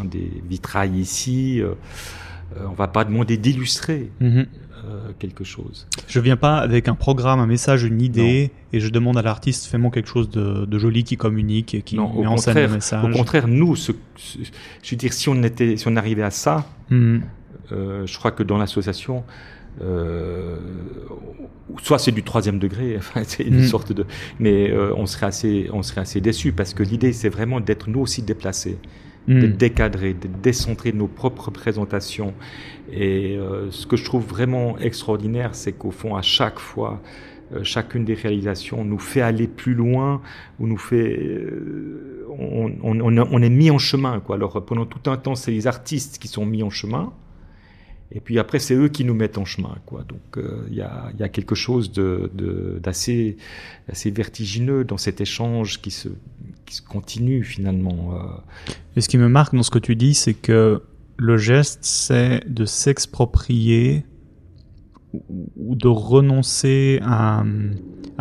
[0.00, 1.62] un des vitrailles ici.
[2.60, 4.10] on va pas demander d'illustrer.
[4.20, 4.46] Mhm.
[4.88, 5.86] Euh, quelque chose.
[6.06, 9.66] Je viens pas avec un programme, un message, une idée, et je demande à l'artiste
[9.66, 13.04] fais-moi quelque chose de, joli qui communique et qui met en scène le message.
[13.04, 16.64] Au contraire, nous, ce, je veux dire, si on était, si on arrivait à ça,
[16.90, 17.18] hmm.
[17.72, 19.24] euh, je crois que dans l'association,
[19.82, 20.56] euh,
[21.82, 23.66] soit c'est du troisième degré, enfin, c'est une hmm.
[23.66, 24.06] sorte de,
[24.38, 28.00] mais on serait assez, on serait assez déçu parce que l'idée c'est vraiment d'être nous
[28.00, 28.78] aussi déplacés
[29.28, 29.52] de hmm.
[29.52, 32.34] décadrer, de décentrer nos propres présentations.
[32.90, 37.00] Et euh, ce que je trouve vraiment extraordinaire, c'est qu'au fond, à chaque fois,
[37.52, 40.22] euh, chacune des réalisations nous fait aller plus loin,
[40.58, 44.20] ou nous fait, euh, on, on, on, est mis en chemin.
[44.20, 44.36] Quoi.
[44.36, 47.12] Alors pendant tout un temps, c'est les artistes qui sont mis en chemin.
[48.10, 50.04] Et puis après, c'est eux qui nous mettent en chemin, quoi.
[50.08, 53.36] Donc il y, a, quelque chose d'assez
[53.88, 56.08] assez vertigineux dans cet échange qui se
[56.88, 58.14] continue finalement.
[58.14, 58.72] Euh.
[58.96, 60.82] Et ce qui me marque dans ce que tu dis, c'est que
[61.16, 64.04] le geste, c'est de s'exproprier
[65.56, 67.44] ou de renoncer à,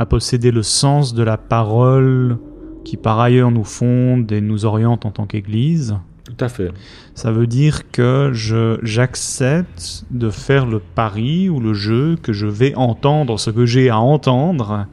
[0.10, 2.38] posséder le sens de la parole
[2.86, 5.98] qui par ailleurs nous fonde et nous oriente en tant qu'Église.
[6.38, 6.72] Tout à fait.
[7.16, 12.48] Ça veut dire que je j'accepte de faire le pari ou le jeu que je
[12.48, 14.88] vais entendre ce que j'ai à entendre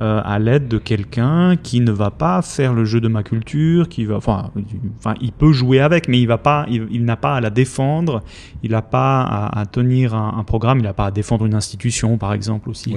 [0.00, 3.88] euh, à l'aide de quelqu'un qui ne va pas faire le jeu de ma culture,
[3.88, 4.50] qui va, enfin,
[4.98, 8.24] enfin il peut jouer avec, mais il va pas, il, n'a pas à la défendre,
[8.64, 12.32] il n'a pas à, tenir un, programme, il n'a pas à défendre une institution, par
[12.32, 12.92] exemple aussi.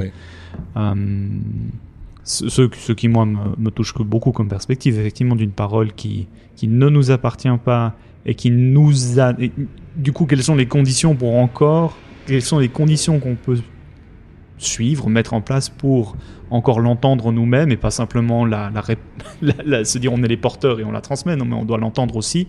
[0.76, 0.96] Euh,
[2.28, 6.90] ce, qui moi me, me, touche beaucoup comme perspective, effectivement, d'une parole qui qui ne
[6.90, 9.34] nous appartient pas et qui nous a.
[9.96, 13.60] du coup, quelles sont les conditions pour encore Quelles sont les conditions qu'on peut
[14.58, 16.18] suivre, mettre en place pour
[16.50, 18.72] encore l'entendre nous-mêmes et pas simplement la,
[19.86, 22.16] se dire on est les porteurs et on la transmet, non mais on doit l'entendre
[22.18, 22.48] aussi.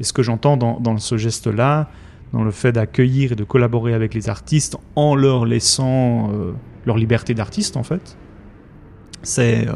[0.00, 1.90] Et ce que j'entends dans, dans, ce geste-là,
[2.32, 6.52] dans le fait d'accueillir et de collaborer avec les artistes en leur laissant euh,
[6.86, 8.16] leur liberté d'artiste en fait,
[9.22, 9.74] c'est euh,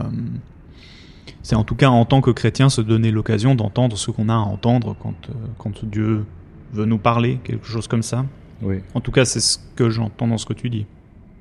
[1.43, 4.35] c'est en tout cas en tant que chrétien se donner l'occasion d'entendre ce qu'on a
[4.35, 6.25] à entendre quand, euh, quand Dieu
[6.73, 8.25] veut nous parler, quelque chose comme ça.
[8.63, 8.81] Oui.
[8.95, 10.87] En tout cas, c'est ce que j'entends dans ce que tu dis.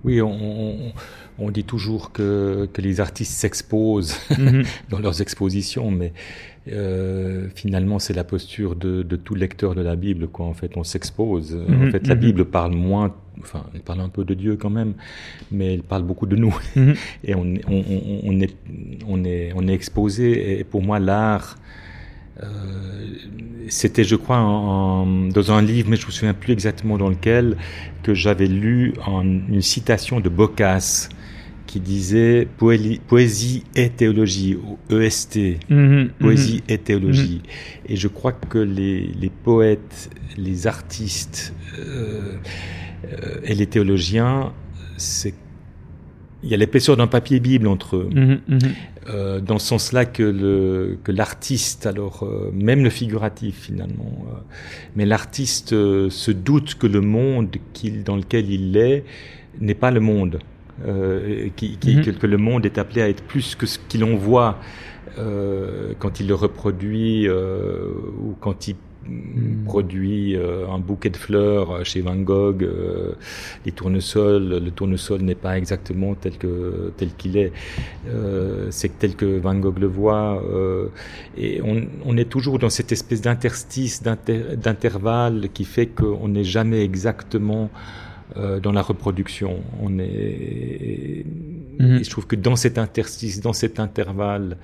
[0.03, 0.93] Oui, on,
[1.39, 4.63] on, dit toujours que, que les artistes s'exposent mhm.
[4.89, 6.11] dans leurs expositions, mais
[6.69, 10.27] euh, finalement c'est la posture de, de, tout lecteur de la Bible.
[10.27, 10.45] Quoi.
[10.45, 11.55] En fait, on s'expose.
[11.55, 11.91] En mhm.
[11.91, 12.21] fait, la mhm.
[12.21, 14.93] Bible parle moins, enfin, elle parle un peu de Dieu quand même,
[15.51, 16.55] mais elle parle beaucoup de nous.
[17.23, 17.83] Et on, on,
[18.23, 18.55] on, est,
[19.07, 20.59] on, est, on est exposé.
[20.59, 21.57] Et pour moi, l'art
[23.69, 27.57] c'était, je crois, dans un livre, mais je me souviens plus exactement dans lequel,
[28.03, 31.09] que j'avais lu en, une citation de Boccace
[31.65, 36.61] qui disait poésie, et théologie, ou EST, mhm, poésie mhm.
[36.73, 37.41] et théologie.
[37.87, 42.35] Et je crois que les, les poètes, les artistes euh,
[43.05, 44.53] euh, et les théologiens,
[44.97, 45.33] c'est
[46.43, 48.41] il y a l'épaisseur d'un papier Bible entre eux, mhm,
[49.09, 54.37] euh, dans ce sens-là que le que l'artiste, alors euh, même le figuratif finalement, euh,
[54.95, 59.03] mais l'artiste se doute que le monde qu'il dans lequel il est
[59.59, 60.39] n'est pas le monde,
[61.55, 64.15] qui, qui, que, que, le monde est appelé à être plus que ce qu'il en
[64.15, 64.59] voit
[65.15, 69.65] quand il le reproduit ou quand il Hmm.
[69.65, 73.15] produit euh, un bouquet de fleurs euh, chez Van Gogh, euh,
[73.65, 77.51] les tournesols, le tournesol n'est pas exactement tel que tel qu'il est,
[78.69, 80.41] c'est tel que Van Gogh le voit,
[81.37, 86.81] et on, on, est toujours dans cette espèce d'interstice, d'intervalle qui fait qu'on n'est jamais
[86.83, 87.69] exactement
[88.35, 89.63] dans la reproduction.
[89.81, 91.25] On est,
[91.79, 91.97] hmm.
[91.97, 94.57] et je trouve que dans cet interstice, dans cet intervalle,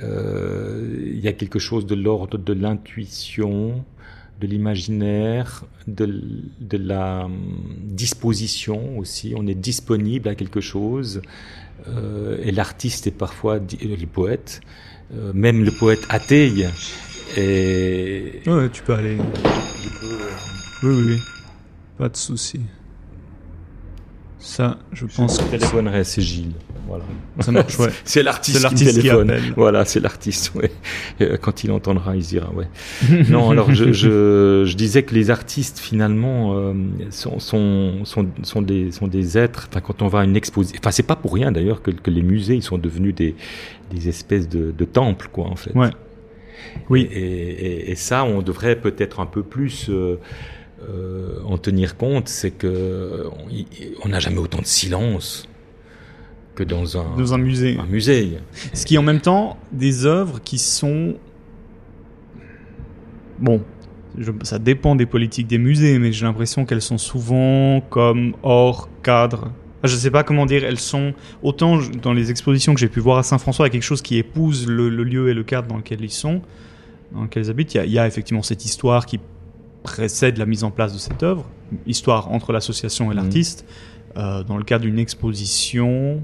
[0.00, 3.84] il y a quelque chose de l'ordre de l'intuition,
[4.40, 6.22] de l'imaginaire, de,
[6.60, 9.34] de, la hum, disposition aussi.
[9.36, 11.22] On est disponible à quelque chose.
[11.88, 14.60] Euh, et l'artiste est parfois, le poète,
[15.14, 16.52] euh, même le poète athée.
[17.36, 18.42] Et...
[18.46, 19.16] Ouais, tu peux aller.
[20.82, 21.20] Oui, oui, oui.
[21.98, 22.60] Pas de souci.
[24.46, 25.40] Ça, je pense.
[25.42, 26.52] Je téléphonerai, c'est Gilles.
[26.86, 27.02] Voilà.
[27.40, 27.88] Ça marche, ouais.
[28.04, 29.34] c'est l'artiste qui téléphone.
[29.56, 30.70] voilà, c'est l'artiste, ouais.
[31.20, 32.68] Euh, quand il entendra, il se dira, ouais.
[33.28, 36.74] non, alors je, je, je, disais que les artistes, finalement, euh,
[37.10, 39.66] sont, sont, sont, sont, des, sont des êtres.
[39.68, 42.12] Enfin, quand on va à une exposition, enfin, c'est pas pour rien d'ailleurs que, que
[42.12, 43.34] les musées, ils sont devenus des,
[43.92, 45.74] des espèces de, de temples, quoi, en fait.
[45.74, 45.90] Ouais.
[46.88, 47.08] Oui.
[47.10, 49.88] Et, et, et ça, on devrait peut-être un peu plus.
[49.90, 50.20] Euh,
[50.88, 53.24] euh, en tenir compte, c'est que
[54.04, 55.48] on n'a jamais autant de silence
[56.54, 57.76] que dans un, dans un musée.
[57.78, 58.38] Un musée.
[58.72, 61.14] Ce qui est en même temps des œuvres qui sont
[63.38, 63.62] bon,
[64.42, 69.50] ça dépend des politiques des musées, mais j'ai l'impression qu'elles sont souvent comme hors cadre.
[69.84, 73.00] je ne sais pas comment dire, elles sont autant dans les expositions que j'ai pu
[73.00, 75.68] voir à Saint-François, il y a quelque chose qui épouse le, lieu et le cadre
[75.68, 76.42] dans lequel ils sont,
[77.12, 77.74] dans lequel ils habitent.
[77.74, 79.20] il y a effectivement cette histoire qui
[79.86, 81.46] précède la mise en place de cette œuvre,
[81.86, 83.22] histoire entre l'association et mhm.
[83.22, 83.64] l'artiste,
[84.16, 86.22] euh, dans le cadre d'une exposition.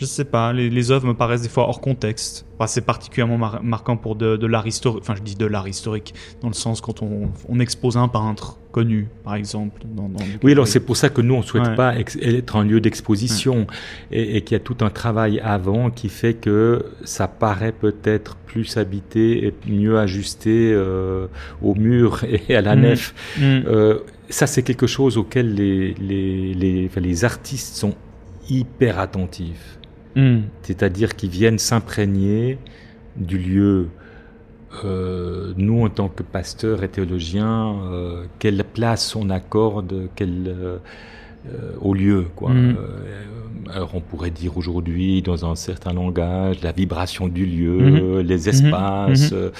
[0.00, 2.46] Je sais pas, les, les, œuvres me paraissent des fois hors contexte.
[2.66, 5.02] c'est particulièrement marquant pour de, de l'art historique.
[5.02, 8.58] Enfin, je dis de l'art historique, dans le sens quand on, on expose un peintre
[8.72, 9.82] connu, par exemple.
[9.84, 12.80] Dans, dans oui, alors c'est pour ça que nous, on souhaite pas être un lieu
[12.80, 13.66] d'exposition
[14.10, 18.36] et, et qu'il y a tout un travail avant qui fait que ça paraît peut-être
[18.46, 21.26] plus habité et mieux ajusté euh,
[21.60, 22.80] au mur et à la mm.
[22.80, 23.14] nef.
[23.36, 23.42] Mm.
[23.42, 23.98] Euh,
[24.30, 27.94] ça, c'est quelque chose auquel les, les, les, enfin, les artistes sont
[28.48, 29.76] hyper attentifs.
[30.16, 30.40] Mm.
[30.62, 32.58] C'est-à-dire qu'ils viennent s'imprégner
[33.16, 33.88] du lieu.
[34.84, 40.78] Euh, nous, en tant que pasteurs et théologiens, euh, quelle place on accorde, quelle, euh,
[41.80, 42.50] au lieu, quoi.
[42.50, 42.76] Mm.
[43.74, 48.20] alors, on pourrait dire aujourd'hui, dans un certain langage, la vibration du lieu, mm-hmm.
[48.20, 48.48] les mm-hmm.
[48.48, 49.50] espaces, mm-hmm.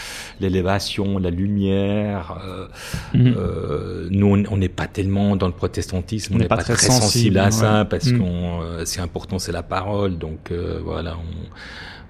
[0.40, 2.38] l'élévation, la lumière.
[3.14, 7.84] nous, on n'est pas tellement dans le protestantisme, on n'est pas, très sensible, à ça,
[7.84, 8.18] parce mm.
[8.18, 10.18] qu'on, c'est important, c'est la parole.
[10.18, 10.52] Donc,
[10.84, 11.50] voilà, on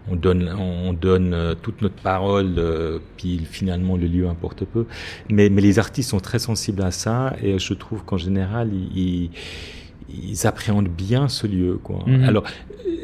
[0.08, 4.86] on donne, on donne euh, toute notre parole, euh, puis finalement le lieu importe peu.
[5.28, 9.30] Mais, mais les artistes sont très sensibles à ça, et je trouve qu'en général, ils,
[10.08, 11.78] ils, appréhendent bien ce lieu.
[11.82, 12.02] Quoi.
[12.06, 12.24] Mhm.
[12.24, 12.44] Alors,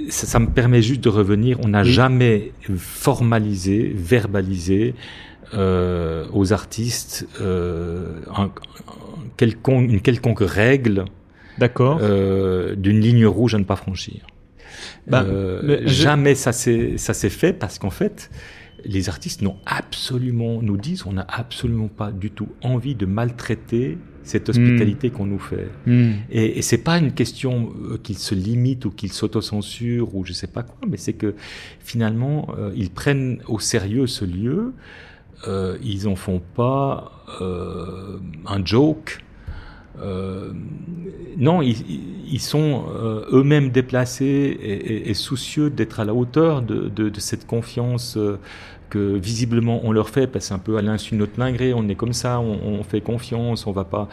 [0.08, 1.58] ça, ça, me permet juste de revenir.
[1.64, 4.94] On n'a jamais formalisé, verbalisé
[5.54, 8.50] euh, aux artistes euh, un,
[9.36, 11.04] quelconque, une quelconque règle.
[11.58, 12.00] D'accord.
[12.02, 14.26] Euh, d'une ligne rouge à ne pas franchir.
[15.06, 18.30] Bah, euh, jamais ça s'est ça s'est fait parce qu'en fait
[18.84, 23.98] les artistes n'ont absolument nous disent on n'a absolument pas du tout envie de maltraiter
[24.26, 25.12] cette hospitalité hmm.
[25.12, 25.68] qu'on nous fait.
[25.86, 26.12] Hmm.
[26.30, 30.32] Et, et c'est pas une question euh, qu'ils se limitent ou qu'ils s'autocensurent ou je
[30.32, 31.34] sais pas quoi, mais c'est que
[31.80, 34.72] finalement euh, ils prennent au sérieux ce lieu.
[35.46, 39.18] Euh, ils en font pas un joke.
[40.00, 40.52] Euh,
[41.38, 41.76] non, ils,
[42.30, 44.58] ils sont euh, eux-mêmes déplacés
[45.04, 48.18] et, soucieux d'être à la hauteur de, cette confiance
[48.90, 51.74] que visiblement on leur fait, parce que un peu à l'insu de notre plein gré,
[51.74, 54.08] on est comme ça, on, fait confiance, on va pas,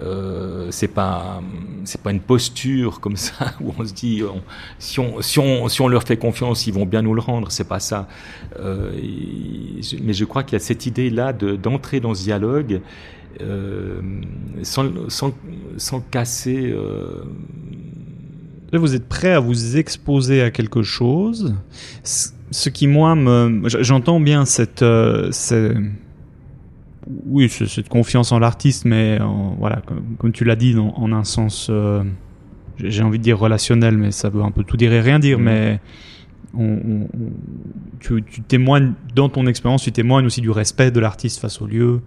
[0.00, 1.42] euh, c'est pas,
[1.84, 4.22] c'est pas une posture comme ça où on se dit,
[4.78, 7.50] si, on, si, on, si on leur fait confiance, ils vont bien nous le rendre,
[7.50, 8.08] c'est pas ça.
[8.58, 8.92] Euh,
[10.02, 12.80] mais je crois qu'il y a cette idée là d'entrer dans ce dialogue
[13.40, 14.00] euh,
[14.62, 15.32] sans, sans,
[15.76, 16.70] sans, casser.
[16.72, 17.24] Euh,
[18.72, 21.56] Là, vous êtes prêt à vous exposer à quelque chose
[22.04, 25.30] ce qui moi me j'entends bien cette, euh,
[27.26, 29.18] oui cette confiance en l'artiste mais
[29.58, 29.82] voilà
[30.18, 31.68] comme, tu l'as dit en un sens
[32.78, 35.40] j'ai envie de dire relationnel mais ça veut un peu tout dire et rien dire
[35.40, 35.42] mm.
[35.42, 35.80] mais
[36.56, 37.08] on,
[37.98, 41.66] tu, tu, témoignes dans ton expérience tu témoignes aussi du respect de l'artiste face au
[41.66, 42.02] lieu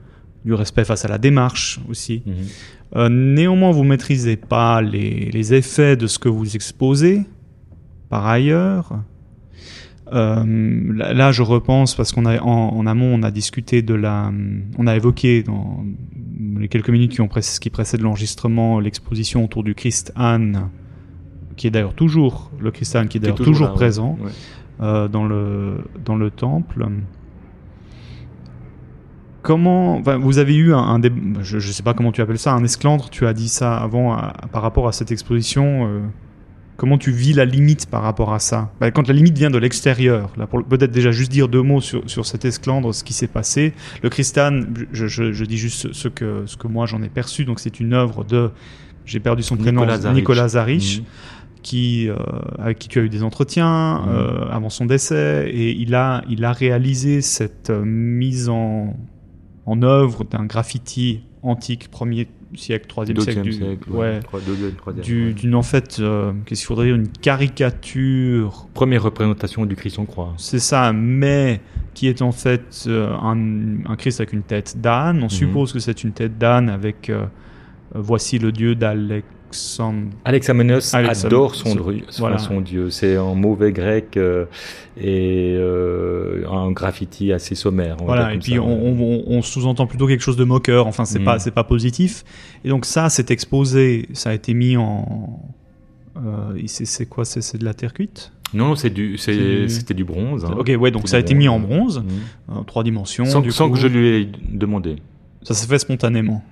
[0.46, 2.98] du respect face à la démarche aussi mm-hmm.
[2.98, 7.22] euh, néanmoins vous maîtrisez pas les, les effets de ce que vous exposez
[8.10, 8.94] par ailleurs
[10.12, 10.44] euh,
[10.94, 14.32] là, je repense parce qu'on a en, amont, on a discuté de la,
[14.78, 15.84] on a évoqué dans
[16.58, 20.70] les quelques minutes qui ont qui précèdent l'enregistrement l'exposition autour du Christ Anne,
[21.56, 24.18] qui est d'ailleurs toujours le Christ Anne qui est d'ailleurs toujours, présent
[24.82, 26.88] euh, dans le dans le temple.
[29.44, 31.02] Comment, vous avez eu un, un
[31.42, 33.10] je, ne sais pas comment tu appelles ça, un esclandre.
[33.10, 34.18] Tu as dit ça avant
[34.52, 35.88] par rapport à cette exposition.
[35.88, 36.00] Euh,
[36.76, 38.72] Comment tu vis la limite par rapport à ça?
[38.80, 41.82] Bah, Quand la limite vient de l'extérieur, là, pour peut-être déjà juste dire deux mots
[41.82, 43.74] sur, sur cet esclandre, ce qui s'est passé.
[44.02, 47.46] Le Christan, je, je, je, dis juste ce que, ce que moi j'en ai perçu,
[47.46, 48.50] donc c'est une œuvre de,
[49.06, 51.00] j'ai perdu son prénom, Nicolas Zarich.
[51.00, 51.06] Mhm.
[51.62, 52.18] Qui, euh,
[52.60, 54.10] avec qui tu as eu des entretiens mhm.
[54.10, 58.94] euh, avant son décès, et il a, il a réalisé cette mise en,
[59.66, 64.20] en œuvre d'un graffiti antique, premier siècle, troisième siècle, du, siècle ouais,
[65.04, 68.68] d'une en fait, euh, qu'est-ce qu'il faudrait dire, une caricature.
[68.74, 70.34] Première représentation du Christ en croix.
[70.38, 71.62] C'est ça, mais
[71.94, 75.20] qui est en fait euh, un, un, Christ avec une tête d'âne.
[75.20, 75.30] On mhm.
[75.30, 77.26] suppose que c'est une tête d'âne avec euh,
[77.94, 79.26] voici le Dieu d'Alec
[80.26, 81.76] Alexamenos adore son,
[82.10, 82.90] son dieu.
[82.90, 84.46] C'est en mauvais grec euh,
[84.98, 87.98] et euh, un graffiti assez sommaire.
[88.00, 88.34] Voilà.
[88.34, 90.88] Et puis on, sous-entend plutôt quelque chose de moqueur.
[90.88, 91.40] Enfin, c'est pas mm.
[91.40, 92.24] c'est pas positif.
[92.66, 94.08] Et donc ça, c'est exposé.
[94.14, 95.40] Ça a été mis en.
[96.18, 98.32] Euh, c'est quoi C'est de la terre cuite?
[98.54, 100.46] Non, c'est du, c'était du bronze.
[100.46, 100.56] Hein.
[100.58, 102.54] Ok, ouais, donc ça a été mis en bronze, mm.
[102.56, 103.26] en trois dimensions.
[103.26, 104.98] Sans, sans que je lui ai demandé.
[105.42, 106.44] Ça s'est fait spontanément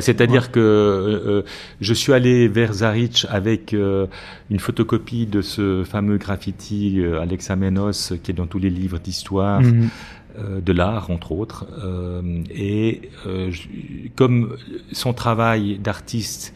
[0.00, 1.42] c'est-à-dire que euh, euh,
[1.80, 4.06] je suis allé vers Zarich avec euh,
[4.50, 9.60] une photocopie de ce fameux graffiti Alexa Menos qui est dans tous les livres d'histoire.
[9.60, 9.90] Mhm.
[10.64, 11.66] de l'art entre autres
[12.54, 13.02] et
[14.16, 14.56] comme
[14.90, 16.54] son travail d'artiste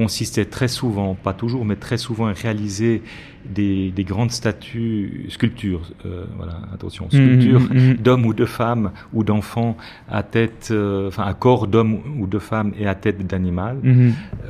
[0.00, 3.02] consistait très souvent, pas toujours, mais très souvent à réaliser
[3.44, 7.94] des, des grandes statues, sculptures, euh, voilà, attention, mmh, sculptures mmh, mmh.
[7.96, 9.76] d'hommes ou de femmes ou d'enfants
[10.08, 13.76] à tête, euh, enfin à corps d'hommes ou de femmes et à tête d'animal.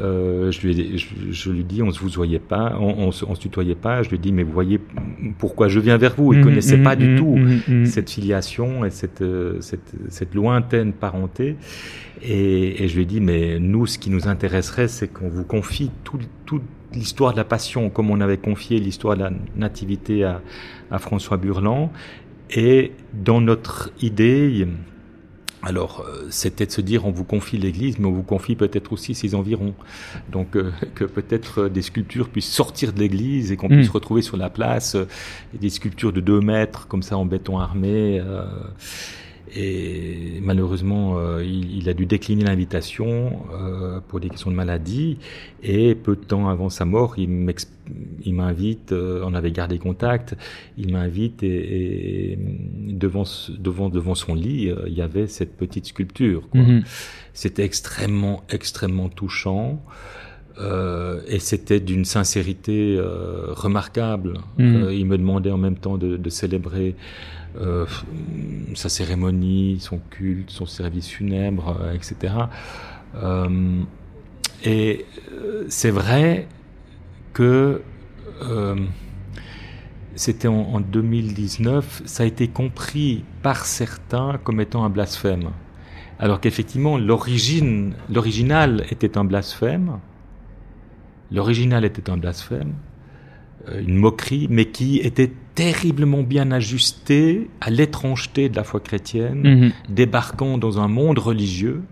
[0.01, 3.25] Euh, je, lui je, je, lui dis, on se vous voyait pas, on, on, se,
[3.25, 4.05] on, se tutoyait pas.
[4.05, 4.79] Je lui dis, mais vous voyez
[5.39, 6.33] pourquoi je viens vers vous?
[6.33, 7.37] Il connaissait pas du tout
[7.87, 9.25] cette filiation et cette,
[9.61, 11.57] cette, cette lointaine parenté.
[12.23, 15.45] Et, et, je lui ai dit, mais nous, ce qui nous intéresserait, c'est qu'on vous
[15.45, 16.61] confie tout, tout
[16.93, 20.43] l'histoire de la passion, comme on avait confié l'histoire de la nativité à,
[20.91, 21.91] à François Burland.
[22.51, 24.67] Et dans notre idée,
[25.63, 28.93] alors, euh, c'était de se dire, on vous confie l'Église, mais on vous confie peut-être
[28.93, 29.75] aussi ses environs.
[30.33, 33.93] Donc, euh, que peut-être des sculptures puissent sortir de l'Église et qu'on puisse hmm.
[33.93, 35.07] retrouver sur la place euh,
[35.53, 38.23] des sculptures de deux mètres, comme ça, en béton armé.
[39.57, 45.19] Et malheureusement, euh, il, a dû décliner l'invitation euh, pour des questions de maladie.
[45.63, 50.37] Et peu de temps avant sa mort, il m'invite, euh, on avait gardé contact,
[50.79, 52.39] il m'invite et,
[52.89, 53.25] devant,
[53.59, 56.49] devant, devant son lit, il y avait cette petite sculpture.
[56.55, 56.83] Mm-hmm.
[57.33, 59.83] C'était extrêmement, extrêmement touchant.
[61.29, 64.35] et c'était d'une sincérité remarquable.
[64.59, 64.95] Mm-hmm.
[64.95, 66.95] il me demandait en même temps de, de célébrer
[67.57, 67.85] euh,
[68.77, 72.35] sa cérémonie, son culte, son service funèbre, euh, etc.
[73.17, 73.83] Euh,
[74.63, 75.05] et
[75.69, 76.47] c'est vrai
[77.33, 77.83] que
[80.15, 85.51] c'était en, 2019, ça a été compris par certains comme étant un blasphème.
[86.19, 89.99] Alors qu'effectivement, l'origine, l'original était un blasphème.
[91.33, 92.75] L'original était un blasphème,
[93.75, 99.73] une moquerie, mais qui était terriblement bien ajusté à l'étrangeté de la foi chrétienne, mhm.
[99.89, 101.83] débarquant dans un monde religieux,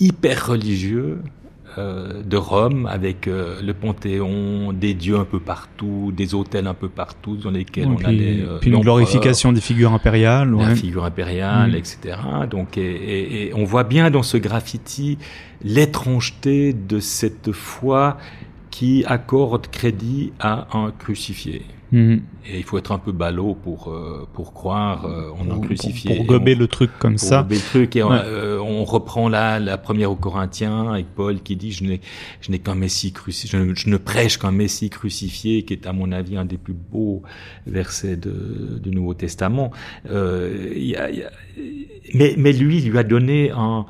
[0.00, 1.18] hyper religieux,
[1.76, 6.74] euh, de Rome avec euh, le Panthéon, des dieux un peu partout, des hôtels un
[6.74, 8.42] peu partout dans lesquels on allait.
[8.42, 10.54] Euh, puis une glorification des figures impériales.
[10.54, 10.66] Ouais.
[10.66, 11.74] La figure impériale, mm.
[11.74, 11.98] etc.
[12.48, 15.18] Donc, et, et, on voit bien dans ce graffiti
[15.64, 18.18] l'étrangeté de cette foi
[18.70, 21.62] qui accorde crédit à un crucifié.
[21.94, 22.22] Mhm.
[22.46, 26.16] Et il faut être un peu ballot pour euh, pour croire euh, en un crucifié.
[26.16, 27.42] Pour, gober le truc comme pour ça.
[27.42, 28.53] Gober le truc et euh, on,
[28.84, 32.00] reprend là la première aux Corinthiens avec Paul qui dit je n'ai
[32.40, 36.12] je n'ai qu'un Messie crucifié, je, ne prêche qu'un Messie crucifié, qui est à mon
[36.12, 37.22] avis un des plus beaux
[37.66, 39.70] versets de, du Nouveau Testament.
[40.06, 41.30] Il y a, y a,
[42.14, 43.86] mais mais lui il lui a donné un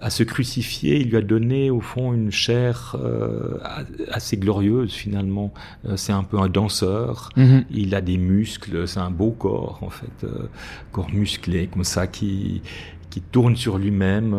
[0.00, 3.58] à se crucifier, il lui a donné au fond une chair euh,
[4.10, 5.52] assez glorieuse finalement.
[5.86, 7.30] Euh, c'est un peu un danseur.
[7.36, 7.64] Mhm.
[7.70, 10.48] Il a des muscles, c'est un beau corps en fait, euh,
[10.92, 12.62] corps musclé comme ça qui
[13.10, 14.36] qui tourne sur lui-même,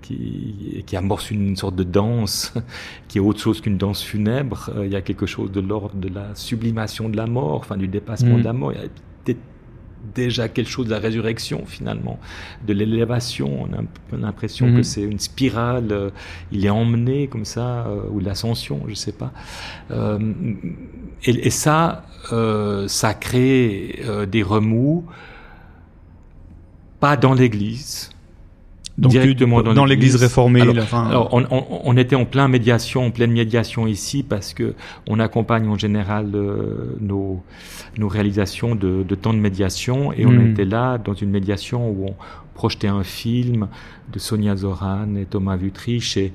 [0.00, 2.54] qui, qui amorce une, sorte de danse
[3.08, 4.70] qui est autre chose qu'une danse funèbre.
[4.82, 7.88] il y a quelque chose de l'ordre de la sublimation de la mort, enfin du
[7.88, 8.40] dépassement mhm.
[8.40, 8.72] de la mort.
[8.72, 8.88] Il y a
[10.14, 12.18] déjà quelque chose de la résurrection finalement,
[12.66, 13.62] de l'élévation.
[13.62, 14.82] On a l'impression que mhm.
[14.82, 15.88] c'est une spirale.
[15.90, 16.10] Euh,
[16.52, 19.32] il est emmené comme ça, euh, ou l'ascension, je sais pas.
[19.90, 20.18] Euh,
[21.24, 22.04] et, et, ça,
[22.86, 24.00] ça crée
[24.30, 25.06] des remous,
[27.00, 28.10] pas dans l'Église,
[28.98, 30.60] donc directement dans, l'Église réformée.
[30.60, 34.74] Alors, on, on, on, était en plein médiation, en pleine médiation ici, parce que
[35.06, 37.40] on accompagne en général euh, nos,
[37.96, 40.50] nos réalisations de, de temps de médiation, et on hmm.
[40.50, 42.14] était là dans une médiation où on
[42.58, 43.68] projetait un film
[44.12, 46.32] de Sonia Zoran et Thomas Vutrich, et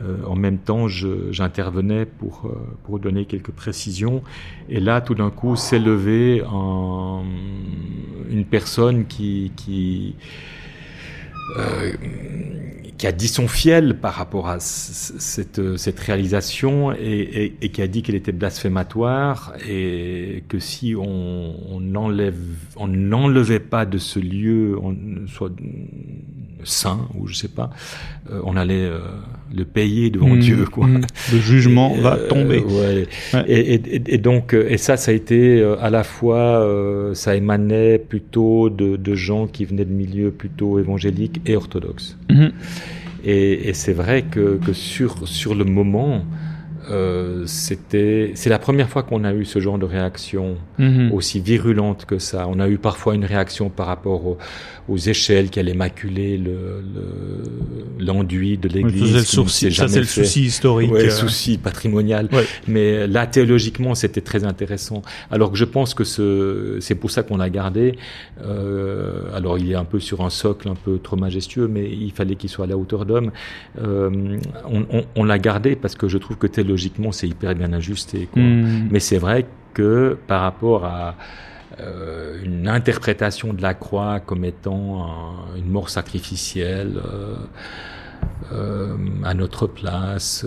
[0.00, 2.54] euh, en même temps j'intervenais pour euh,
[2.84, 4.22] pour donner quelques précisions.
[4.68, 6.42] Et là, tout d'un coup, s'est levé
[8.36, 10.14] une personne qui qui
[11.58, 11.92] euh,
[12.98, 17.86] qui a dit son fiel par rapport à cette, cette réalisation et, et, qui a
[17.86, 22.36] dit qu'elle était blasphématoire et que si on, on enlève,
[22.76, 24.94] on n'enlevait pas de ce lieu, on,
[25.26, 25.50] soit
[26.64, 27.70] saint ou je sais pas,
[28.30, 28.98] euh, on allait euh,
[29.54, 30.64] le payer devant mmh, Dieu.
[30.64, 30.86] Quoi.
[30.86, 31.02] Mmh.
[31.32, 32.60] Le jugement va euh, tomber.
[32.60, 33.06] Ouais.
[33.46, 36.66] Et, et, et, donc et ça, ça a été à la fois,
[37.14, 42.16] ça émanait plutôt de, de, gens qui venaient de milieux plutôt évangéliques et orthodoxes.
[42.30, 42.48] Mmh.
[43.24, 46.24] Et, c'est vrai que, que, sur sur le moment.
[46.90, 50.58] Euh, c'était, c'est la première fois qu'on a eu ce genre de réaction
[51.12, 52.46] aussi virulente que ça.
[52.46, 54.38] On a eu parfois une réaction par rapport au,
[54.88, 56.40] aux échelles qui allaient maculer
[57.98, 59.24] l'enduit le, de l'Église.
[59.24, 60.92] ça, c'est le souci historique.
[60.92, 61.10] Ouais, le euh.
[61.10, 62.28] souci patrimonial.
[62.68, 65.02] Mais là, théologiquement, c'était très intéressant.
[65.30, 67.96] Alors que je pense que ce, c'est pour ça qu'on l'a gardé.
[68.42, 72.12] Euh, alors, il est un peu sur un socle un peu trop majestueux, mais il
[72.12, 73.30] fallait qu'il soit à la hauteur d'homme.
[73.80, 77.72] Euh, on, on, on l'a gardé parce que je trouve que théologiquement, c'est hyper bien
[77.72, 78.28] ajusté.
[78.32, 78.42] Quoi.
[78.42, 78.88] Hmm.
[78.90, 81.16] Mais c'est vrai que par rapport à
[81.80, 87.36] euh, une interprétation de la croix comme étant une mort sacrificielle euh,
[88.52, 90.46] euh, à notre place,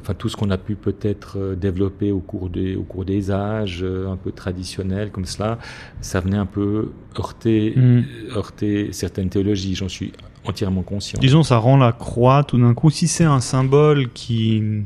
[0.00, 3.84] enfin tout ce qu'on a pu peut-être développer au cours des au cours des âges,
[3.84, 5.58] un peu traditionnels comme cela,
[6.00, 8.02] ça venait un peu heurter mm.
[8.34, 9.74] heurter certaines théologies.
[9.74, 10.12] J'en suis
[10.44, 11.18] entièrement conscient.
[11.20, 12.90] Disons, ça rend la croix tout d'un coup.
[12.90, 14.84] Si c'est un symbole qui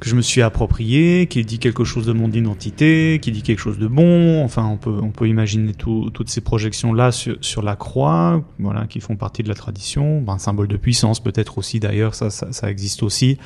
[0.00, 3.58] que je me suis approprié, qui dit quelque chose de mon identité, qui dit quelque
[3.58, 4.44] chose de bon.
[4.44, 8.42] Enfin, on peut on peut imaginer tout, toutes ces projections là sur, sur la croix,
[8.58, 10.20] voilà, qui font partie de la tradition.
[10.20, 13.38] Ben, un symbole de puissance peut-être aussi d'ailleurs, ça, ça, existe aussi.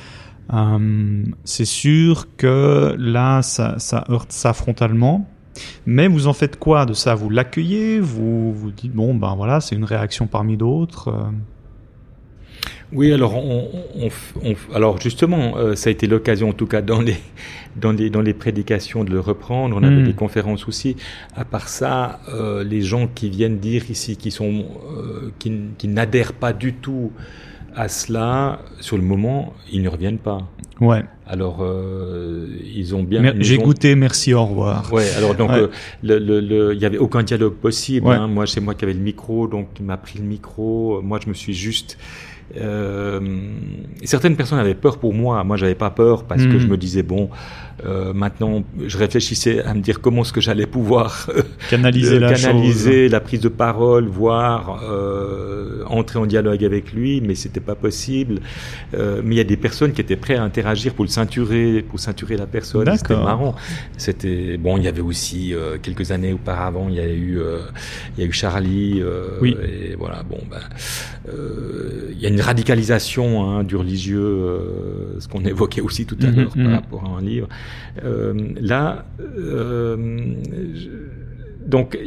[0.53, 5.27] Euh, c'est sûr que là, ça, ça heurte ça frontalement.
[5.85, 7.13] Mais vous en faites quoi de ça?
[7.13, 7.99] Vous l'accueillez?
[7.99, 11.09] Vous vous dites bon ben voilà, c'est une réaction parmi d'autres.
[11.09, 11.31] Euh
[12.93, 14.09] oui, alors, on, on,
[14.43, 17.17] on, alors justement, euh, ça a été l'occasion, en tout cas dans les,
[17.75, 19.77] dans les, dans les prédications, de le reprendre.
[19.77, 20.05] On avait hmm.
[20.05, 20.95] des conférences aussi.
[21.35, 24.65] À part ça, euh, les gens qui viennent dire ici, qui sont,
[24.97, 27.11] euh, qui, qui n'adhèrent pas du tout
[27.73, 30.39] à cela, sur le moment, ils ne reviennent pas.
[30.81, 31.03] Ouais.
[31.25, 33.33] Alors, euh, ils ont bien.
[33.39, 34.91] J'ai goûté, merci, au revoir.
[34.91, 35.09] Ouais.
[35.15, 35.69] Alors donc, euh,
[36.03, 38.09] le, le, le, il y avait aucun dialogue possible.
[38.09, 38.27] Hein.
[38.27, 41.01] Moi, c'est moi qui avais le micro, donc il m'a pris le micro.
[41.01, 41.97] Moi, je me suis juste
[44.03, 45.43] certaines personnes avaient peur pour moi.
[45.43, 46.71] Moi, j'avais pas peur parce que je hmm.
[46.71, 47.29] me disais bon,
[47.85, 51.29] euh, maintenant, je réfléchissais à me dire comment est-ce que j'allais pouvoir
[51.69, 57.35] canaliser, la, canaliser la prise de parole, voire euh, entrer en dialogue avec lui, mais
[57.35, 58.39] c'était pas possible.
[58.93, 61.83] Euh, mais il y a des personnes qui étaient prêtes à interagir pour le ceinturer,
[61.87, 62.89] pour ceinturer la personne.
[62.95, 63.55] C'était marrant.
[63.97, 64.77] C'était bon.
[64.77, 67.59] Il y avait aussi euh, quelques années auparavant, il y a eu, euh,
[68.17, 69.03] il y a eu Charlie.
[69.41, 69.55] oui.
[69.63, 70.23] Et voilà.
[70.23, 70.59] Bon, ben,
[72.11, 76.17] il y a une une radicalisation hein, du religieux, euh, ce qu'on évoquait aussi tout
[76.21, 76.63] à Mhm, l'heure mhm.
[76.63, 77.47] par rapport à un livre.
[78.03, 79.05] Euh, là,
[79.37, 80.33] euh,
[80.75, 80.89] je-
[81.69, 81.97] donc,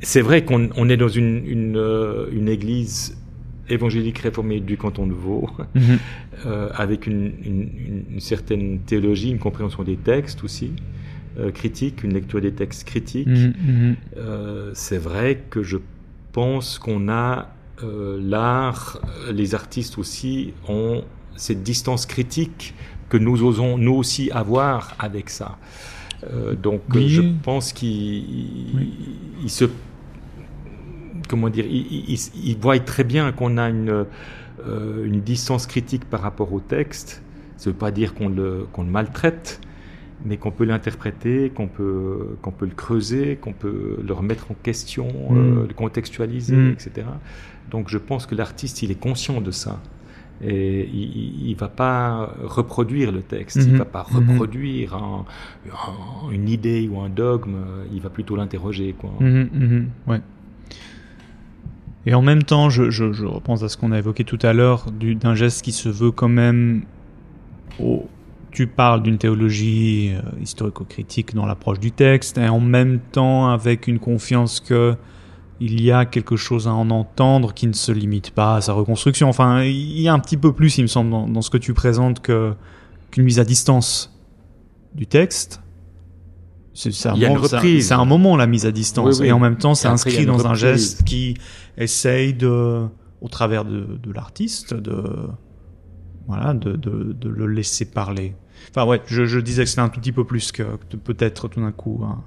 [0.00, 3.16] c'est vrai qu'on on est dans une, une, une église
[3.68, 5.98] évangélique réformée du canton de Vaud, Mhm.
[6.74, 10.70] avec une, une, certaine théologie, une compréhension des textes aussi,
[11.54, 13.26] critique, une lecture des textes critiques.
[13.28, 13.96] Mhm, mhm.
[14.74, 15.78] C'est vrai que je
[16.32, 17.48] pense qu'on a
[17.82, 18.98] euh, l'art,
[19.28, 21.02] euh, les artistes aussi ont
[21.36, 22.74] cette distance critique
[23.08, 25.58] que nous osons nous aussi avoir avec ça.
[26.32, 27.08] Euh, donc Oui.
[27.10, 28.24] je pense qu'il
[29.42, 29.48] Oui.
[29.48, 29.66] se
[31.28, 34.06] comment dire, il, il, il- il voit très bien qu'on a une
[34.66, 37.22] euh, une distance critique par rapport au texte.
[37.58, 39.60] Ça ne veut pas dire qu'on le qu'on le maltraite,
[40.24, 44.54] mais qu'on peut l'interpréter, qu'on peut, qu'on peut le creuser, qu'on peut le remettre en
[44.62, 45.36] question, Mm.
[45.36, 46.70] euh, le contextualiser, Mm.
[46.70, 47.06] etc.
[47.70, 49.80] Donc je pense que l'artiste, il est conscient de ça.
[50.44, 54.16] Et il ne va pas reproduire le texte, il ne va pas Mhm.
[54.32, 55.24] reproduire un-
[55.72, 57.54] un- une idée ou un dogme,
[57.90, 58.94] il va plutôt l'interroger.
[58.98, 59.10] quoi.
[59.20, 60.20] Mhm, mhm, ouais.
[62.04, 64.52] Et en même temps, je, je, je repense à ce qu'on a évoqué tout à
[64.52, 66.82] l'heure, du- d'un geste qui se veut quand même.
[67.80, 68.08] au-
[68.56, 73.86] tu parles d'une théologie euh, historico-critique dans l'approche du texte, et en même temps avec
[73.86, 74.96] une confiance que
[75.60, 78.72] il y a quelque chose à en entendre qui ne se limite pas à sa
[78.74, 79.28] reconstruction.
[79.28, 81.56] Enfin, il y a un petit peu plus, il me semble, dans, dans ce que
[81.58, 82.54] tu présentes que
[83.10, 84.12] qu'une mise à distance
[84.94, 85.62] du texte.
[86.74, 89.28] C'est un, un- moment la mise à distance, Oui, oui.
[89.28, 91.36] et en même temps, c'est inscrit dans un geste qui
[91.78, 92.86] essaye de,
[93.22, 95.02] au travers de, de l'artiste, de
[96.26, 98.34] voilà, de, de, de le laisser parler.
[98.70, 100.62] Enfin ouais, je, disais que c'était un tout petit peu plus que,
[101.04, 102.22] peut-être tout d'un coup un-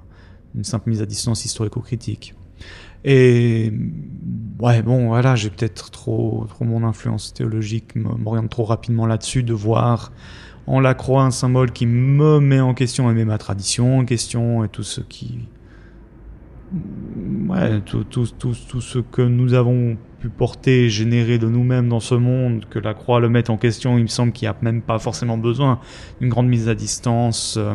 [0.54, 2.34] une simple mise à distance historico-critique.
[3.04, 3.72] Et
[4.60, 10.12] ouais, bon, voilà, j'ai peut-être trop, mon influence théologique m'oriente trop rapidement là-dessus de voir
[10.66, 14.04] en la croix un symbole qui me met en question et met ma tradition en
[14.04, 15.48] question et tout ce qui,
[17.48, 21.98] ouais, tout, tout, tout, tout ce que nous avons pu porter, générer de nous-mêmes dans
[22.00, 24.56] ce monde, que la croix le mette en question, il me semble qu'il n'y a
[24.62, 25.80] même pas forcément besoin
[26.20, 27.74] d'une grande mise à distance euh,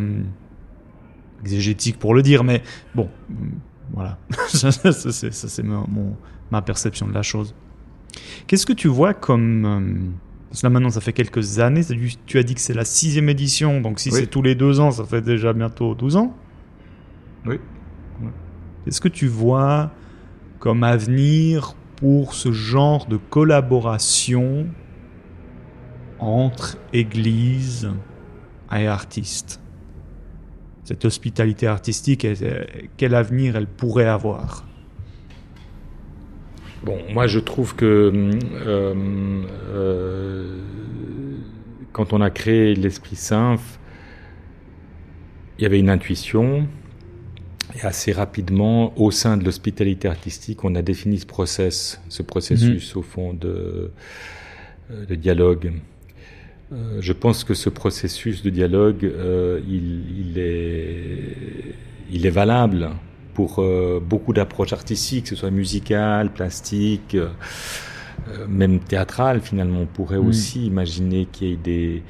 [1.41, 2.61] exégétique pour le dire, mais
[2.93, 3.33] bon, mm,
[3.93, 4.17] voilà,
[4.47, 5.63] ça, ça, ça, c'est
[6.51, 7.55] ma perception de la chose.
[8.47, 9.65] Qu'est-ce que tu vois comme...
[9.65, 10.11] euh,
[10.49, 11.81] parce que là maintenant ça fait quelques années,
[12.25, 14.19] tu as dit que c'est la sixième édition, donc si Oui.
[14.21, 16.33] c'est tous les deux ans, ça fait déjà bientôt 12 ans.
[17.45, 17.59] Oui.
[18.85, 19.91] Qu'est-ce que tu vois
[20.59, 24.67] comme avenir pour ce genre de collaboration
[26.19, 27.89] entre église
[28.71, 29.61] et artistes
[30.83, 32.27] Cette hospitalité artistique,
[32.97, 34.65] quel avenir elle pourrait avoir?
[36.83, 38.93] Bon, moi je trouve que euh,
[39.73, 40.59] euh,
[41.93, 43.55] quand on a créé l'Esprit Saint,
[45.57, 46.67] il y avait une intuition.
[47.75, 52.95] Et assez rapidement, au sein de l'hospitalité artistique, on a défini ce process, ce processus
[52.95, 53.91] au fond de,
[54.91, 55.73] euh, de dialogue.
[56.73, 61.75] Euh, je pense que ce processus de dialogue, euh, il, il est,
[62.11, 62.89] il est valable
[63.33, 67.17] pour euh, beaucoup d'approches artistiques, que ce soit musicales, plastiques,
[68.47, 69.81] même théâtrales finalement.
[69.81, 70.27] On pourrait Mm.
[70.27, 72.03] aussi imaginer qu'il y ait des,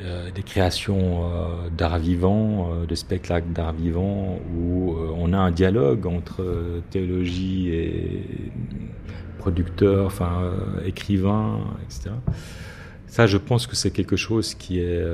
[0.00, 5.36] euh, des créations euh, d'art vivant, euh, de spectacles d'art vivant, où euh, on a
[5.36, 8.52] un dialogue entre théologie et
[9.38, 10.52] producteurs, enfin
[10.86, 12.10] écrivains, etc.
[13.06, 15.04] Ça, je pense que c'est quelque chose qui est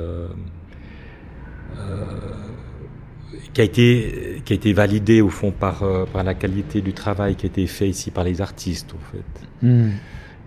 [3.52, 7.34] qui a été qui a été validé au fond par par la qualité du travail
[7.36, 9.66] qui a été fait ici par les artistes au fait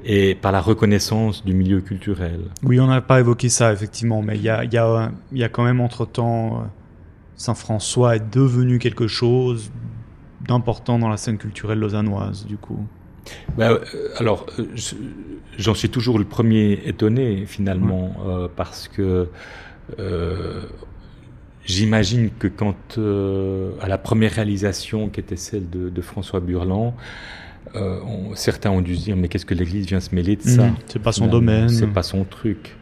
[0.04, 2.42] et par la reconnaissance du milieu culturel.
[2.64, 5.38] Oui, on n'a pas évoqué ça effectivement, mais il y a, il y, a, il
[5.38, 6.64] y a quand même entre-temps, euh,
[7.36, 9.72] Saint-François est devenu quelque chose
[10.48, 12.80] d'important dans la scène culturelle lausannoise, du coup.
[13.58, 13.80] Ben, euh,
[14.18, 14.96] alors, euh, je-
[15.58, 19.30] j'en suis toujours le premier étonné finalement, euh, parce que
[20.00, 20.62] euh,
[21.64, 26.94] j'imagine que quand euh, à la première réalisation qui était celle de, de François Burland,
[27.76, 30.42] euh, on- certains ont dû se dire mais qu'est-ce que l'Église vient se mêler de
[30.44, 30.76] ça Mhm.
[30.88, 31.70] C'est pas son domaine.
[31.70, 32.76] C'est pas son truc.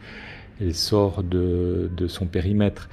[0.60, 2.88] Elle sort de, de son périmètre.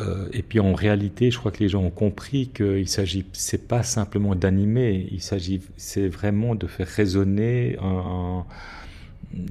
[0.00, 3.68] Euh, et puis en réalité, je crois que les gens ont compris qu'il s'agit, c'est
[3.68, 7.86] pas simplement d'animer, il s'agit, c'est vraiment de faire résonner un,
[8.38, 8.44] un-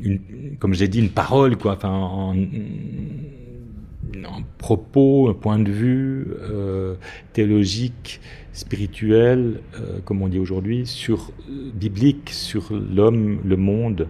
[0.03, 0.19] une,
[0.59, 6.95] comme j'ai dit, une parole, quoi, enfin, un, un propos, un point de vue euh,
[7.33, 8.19] théologique,
[8.53, 14.07] spirituel, euh, comme on dit aujourd'hui, sur biblique, sur l'homme, le monde.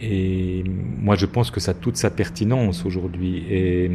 [0.00, 3.44] Et moi, je pense que ça a toute sa pertinence aujourd'hui.
[3.50, 3.90] Et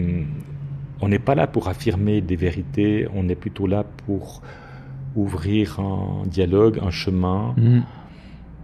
[1.02, 4.42] on n'est pas là pour affirmer des vérités, on est plutôt là pour
[5.16, 7.82] ouvrir un dialogue, un chemin, mm.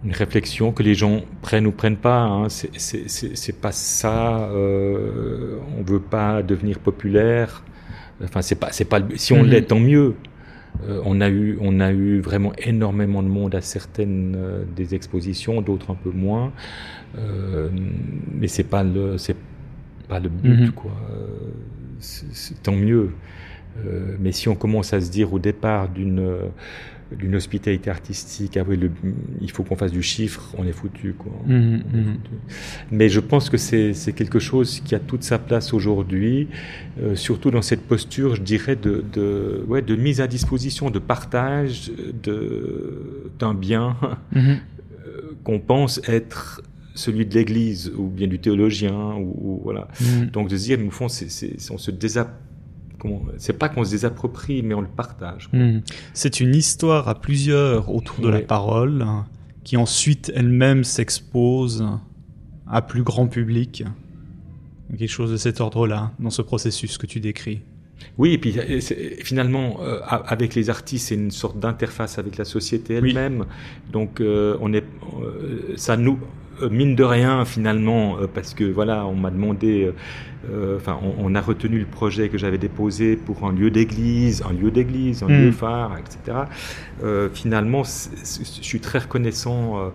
[0.04, 2.20] une réflexion que les gens prennent ou prennent pas.
[2.20, 2.48] Hein.
[2.48, 4.50] C'est pas ça.
[4.50, 7.64] Euh, on veut pas devenir populaire.
[8.22, 9.00] Enfin, c'est pas, c'est pas.
[9.16, 9.46] Si on mm-hmm.
[9.46, 10.14] l'est, tant mieux.
[10.88, 14.94] Euh, on a eu, on a eu vraiment énormément de monde à certaines euh, des
[14.94, 16.52] expositions, d'autres un peu moins.
[17.18, 17.68] Euh,
[18.32, 19.36] mais c'est pas le, c'est
[20.08, 20.70] pas le but, mm-hmm.
[20.72, 20.92] quoi
[22.02, 23.12] c'est tant mieux.
[23.78, 26.50] Euh, mais si on commence à se dire au départ d'une
[27.16, 28.90] d'une hospitalité artistique, ah le,
[29.40, 31.14] il faut qu'on fasse du chiffre, on est foutu.
[31.14, 31.32] Quoi.
[31.46, 32.16] Mmh, mmh.
[32.90, 36.48] Mais je pense que c'est quelque chose qui a toute sa place aujourd'hui,
[37.00, 40.98] euh, surtout dans cette posture, je dirais, de, de, ouais, de mise à disposition, de
[40.98, 41.92] partage
[42.22, 43.96] d'un bien
[44.32, 44.38] mmh.
[44.38, 44.56] euh,
[45.44, 46.62] qu'on pense être
[46.94, 49.88] celui de l'Église ou bien du théologien ou, voilà.
[50.32, 51.90] Donc de se dire, nous fond, on se
[53.38, 55.48] c'est pas qu'on se désapproprie, mais on le partage.
[55.52, 55.78] Mm.
[56.14, 59.04] C'est une histoire à plusieurs autour de la parole,
[59.64, 61.86] qui ensuite elle-même s'expose
[62.66, 63.84] à plus grand public.
[64.90, 67.62] Quelque chose de cet ordre-là, dans ce processus que tu décris.
[68.18, 68.54] Oui, et puis
[69.22, 73.46] finalement, euh, avec les artistes, c'est une sorte d'interface avec la société elle-même.
[73.92, 74.84] Donc, euh, on est,
[75.22, 79.92] euh, ça nous, euh, mine de rien finalement euh, parce que voilà on m'a demandé
[80.50, 84.52] euh, enfin on, a retenu le projet que j'avais déposé pour un lieu d'église un
[84.52, 85.52] lieu d'église un lieu hmm.
[85.52, 86.38] phare etc
[87.32, 89.92] finalement je suis très reconnaissant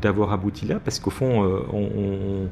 [0.00, 2.48] d'avoir abouti là parce qu'au fond on,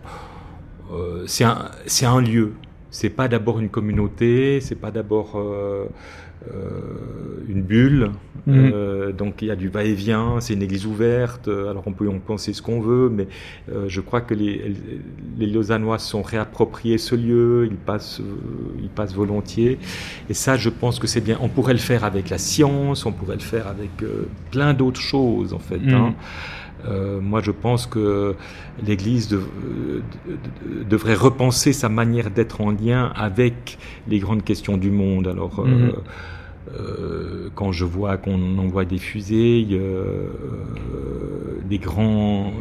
[1.27, 2.53] c'est un c'est un lieu
[2.95, 5.87] c'est pas d'abord une communauté c'est pas d'abord euh,
[7.49, 8.11] une bulle.
[8.47, 8.73] Mhm.
[8.75, 11.49] Euh, donc il y a du va-et-vient, c'est une église ouverte.
[11.49, 13.27] Alors on peut en penser ce qu'on veut, mais
[13.73, 14.75] euh, je crois que les,
[15.39, 18.21] les Lausannois sont réappropriés ce lieu, ils passent,
[18.83, 19.79] ils passent volontiers.
[20.29, 21.39] Et ça, je pense que c'est bien.
[21.41, 23.91] On pourrait le faire avec la science, on pourrait le faire avec
[24.51, 25.81] plein d'autres choses en fait.
[25.89, 26.15] Hein.
[26.87, 28.35] Euh, moi, je pense que
[28.85, 29.37] l'Église
[30.89, 33.79] devrait repenser sa manière d'être en lien avec
[34.09, 35.29] les grandes questions du monde.
[35.29, 35.93] Alors, euh, mhm.
[36.75, 39.67] euh, quand je vois qu'on envoie des fusées,
[41.69, 42.53] des grands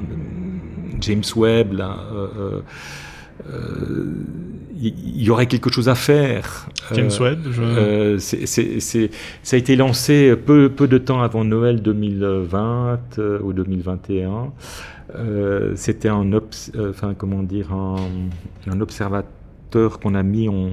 [1.02, 1.98] James Webb, là,
[4.84, 6.68] il y, aurait quelque chose à faire.
[6.94, 8.18] James Webb, je...
[8.20, 9.10] c'est,
[9.44, 14.52] ça a été lancé peu, peu de temps avant Noël 2020 euh, ou 2021.
[15.16, 16.30] Euh, c'était un,
[16.90, 17.96] enfin comment dire, un,
[18.68, 20.70] un observateur qu'on a mis en,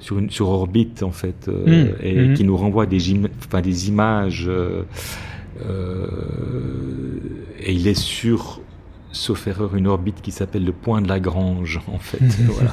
[0.00, 1.86] sur, une, sur orbite en fait, hmm.
[2.00, 2.34] et hmm.
[2.34, 3.14] qui nous renvoie des,
[3.46, 4.50] enfin, des images.
[7.60, 8.60] et il est sur
[9.14, 12.18] sauf erreur, une orbite qui s'appelle le point de Lagrange, en fait.
[12.48, 12.72] voilà.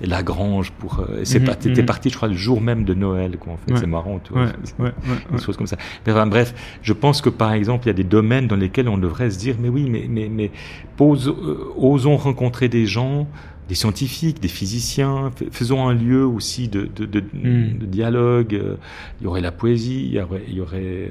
[0.00, 1.00] Et Lagrange, pour.
[1.00, 1.86] Euh, c'est mhm, mhm.
[1.86, 3.76] parti, je crois, le jour même de Noël, quoi, en fait.
[3.76, 4.46] C'est marrant, tu vois.
[4.78, 4.92] Ouais,
[5.32, 5.76] des choses comme ça.
[6.06, 8.88] Mais enfin, bref, je pense que, par exemple, il y a des domaines dans lesquels
[8.88, 10.50] on devrait se dire, mais oui, mais, mais, mais
[10.96, 13.26] pose, euh, osons rencontrer des gens
[13.68, 17.78] des scientifiques, des physiciens, faisons un lieu aussi de, de, de, hmm.
[17.78, 18.54] de dialogue.
[18.54, 18.76] Euh,
[19.20, 21.10] il y aurait la poésie, il y aurait, il y aurait, euh,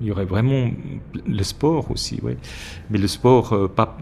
[0.00, 0.70] il y aurait vraiment
[1.26, 2.36] le sport aussi, ouais.
[2.90, 3.96] Mais le sport, euh, pas,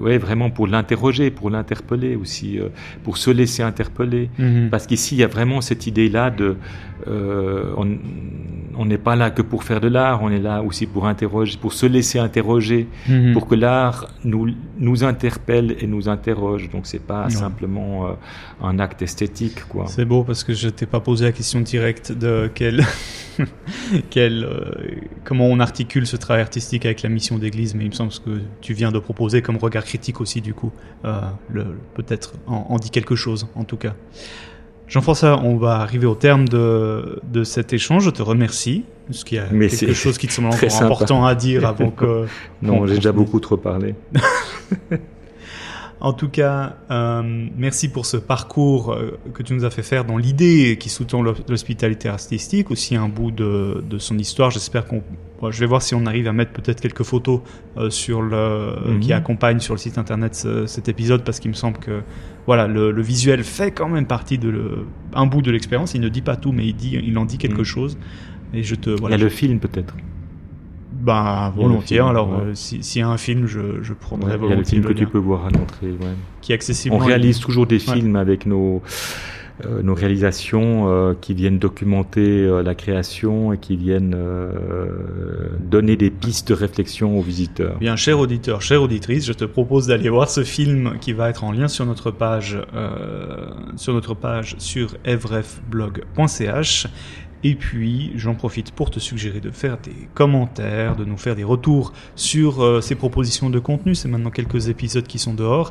[0.00, 2.58] ouais, vraiment pour l'interroger, pour l'interpeller aussi,
[3.02, 4.28] pour se laisser interpeller.
[4.38, 4.68] Hmm.
[4.68, 6.56] Parce qu'ici, il y a vraiment cette idée-là de,
[7.06, 11.58] on n'est pas là que pour faire de l'art, on est là aussi pour interroger,
[11.58, 13.32] pour se laisser interroger, hmm.
[13.32, 16.68] pour que l'art nous, nous interpelle et nous interroge.
[16.70, 18.12] Donc c'est pas simplement euh,
[18.62, 19.64] un acte esthétique.
[19.68, 19.86] quoi.
[19.86, 22.84] C'est beau parce que je t'ai pas posé la question directe de quel,
[24.10, 24.70] quel, euh,
[25.24, 28.40] comment on articule ce travail artistique avec la mission d'église, mais il me semble que
[28.60, 30.72] tu viens de proposer comme regard critique aussi, du coup,
[31.04, 31.20] euh,
[31.94, 33.94] peut-être en, dit quelque chose, en tout cas.
[34.86, 38.04] Jean-François, on va arriver au terme de, de cet échange.
[38.04, 38.84] Je te remercie.
[39.10, 42.26] Est-ce qu'il y a quelque chose qui te semble encore important à dire avant que...
[42.62, 43.94] non, j'ai déjà beaucoup trop parlé.
[46.04, 47.22] En tout cas, euh,
[47.56, 51.22] merci pour ce parcours euh, que tu nous as fait faire dans l'idée qui sous-tend
[51.22, 54.50] l'hospitalité artistique, aussi un bout de, son histoire.
[54.50, 55.02] J'espère qu'on,
[55.48, 57.40] je vais voir si on arrive à mettre peut-être quelques photos
[57.78, 59.00] euh, sur le mhm.
[59.00, 60.34] qui accompagnent sur le site internet
[60.66, 62.02] cet épisode parce qu'il me semble que
[62.44, 64.84] voilà le, visuel fait quand même partie de
[65.14, 65.94] un bout de l'expérience.
[65.94, 67.64] Il ne dit pas tout, mais il dit, il en dit quelque mhm.
[67.64, 67.98] chose.
[68.52, 69.94] Et je te, voilà, il y a le film peut-être.
[71.04, 72.00] Ben, volontiers.
[72.00, 74.46] Alors, euh, s'il y a un film, je, je prendrai volontiers.
[74.46, 75.94] Il y a le film que tu peux voir à l'entrée.
[76.40, 76.94] Qui est accessible.
[76.94, 78.82] On réalise toujours des films avec nos
[79.84, 84.16] nos réalisations qui viennent documenter la création et qui viennent
[85.60, 87.78] donner des pistes de réflexion aux visiteurs.
[87.78, 91.44] Bien, cher auditeur, chère auditrice, je te propose d'aller voir ce film qui va être
[91.44, 92.58] en lien sur notre page,
[93.76, 96.88] sur notre page sur evrefblog.ch
[97.46, 101.44] et puis, j'en profite pour te suggérer de faire des commentaires, de nous faire des
[101.44, 103.94] retours sur euh, ces propositions de contenu.
[103.94, 105.70] C'est maintenant quelques épisodes qui sont dehors.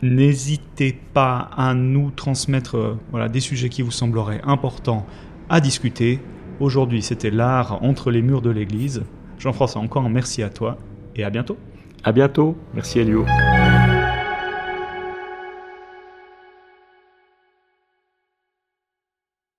[0.00, 5.04] N'hésitez pas à nous transmettre euh, voilà, des sujets qui vous sembleraient importants
[5.50, 6.20] à discuter.
[6.58, 9.02] Aujourd'hui, c'était l'art entre les murs de l'église.
[9.38, 10.78] Jean-François, encore un merci à toi
[11.16, 11.58] et à bientôt.
[12.02, 12.56] À bientôt.
[12.72, 13.26] Merci Elio.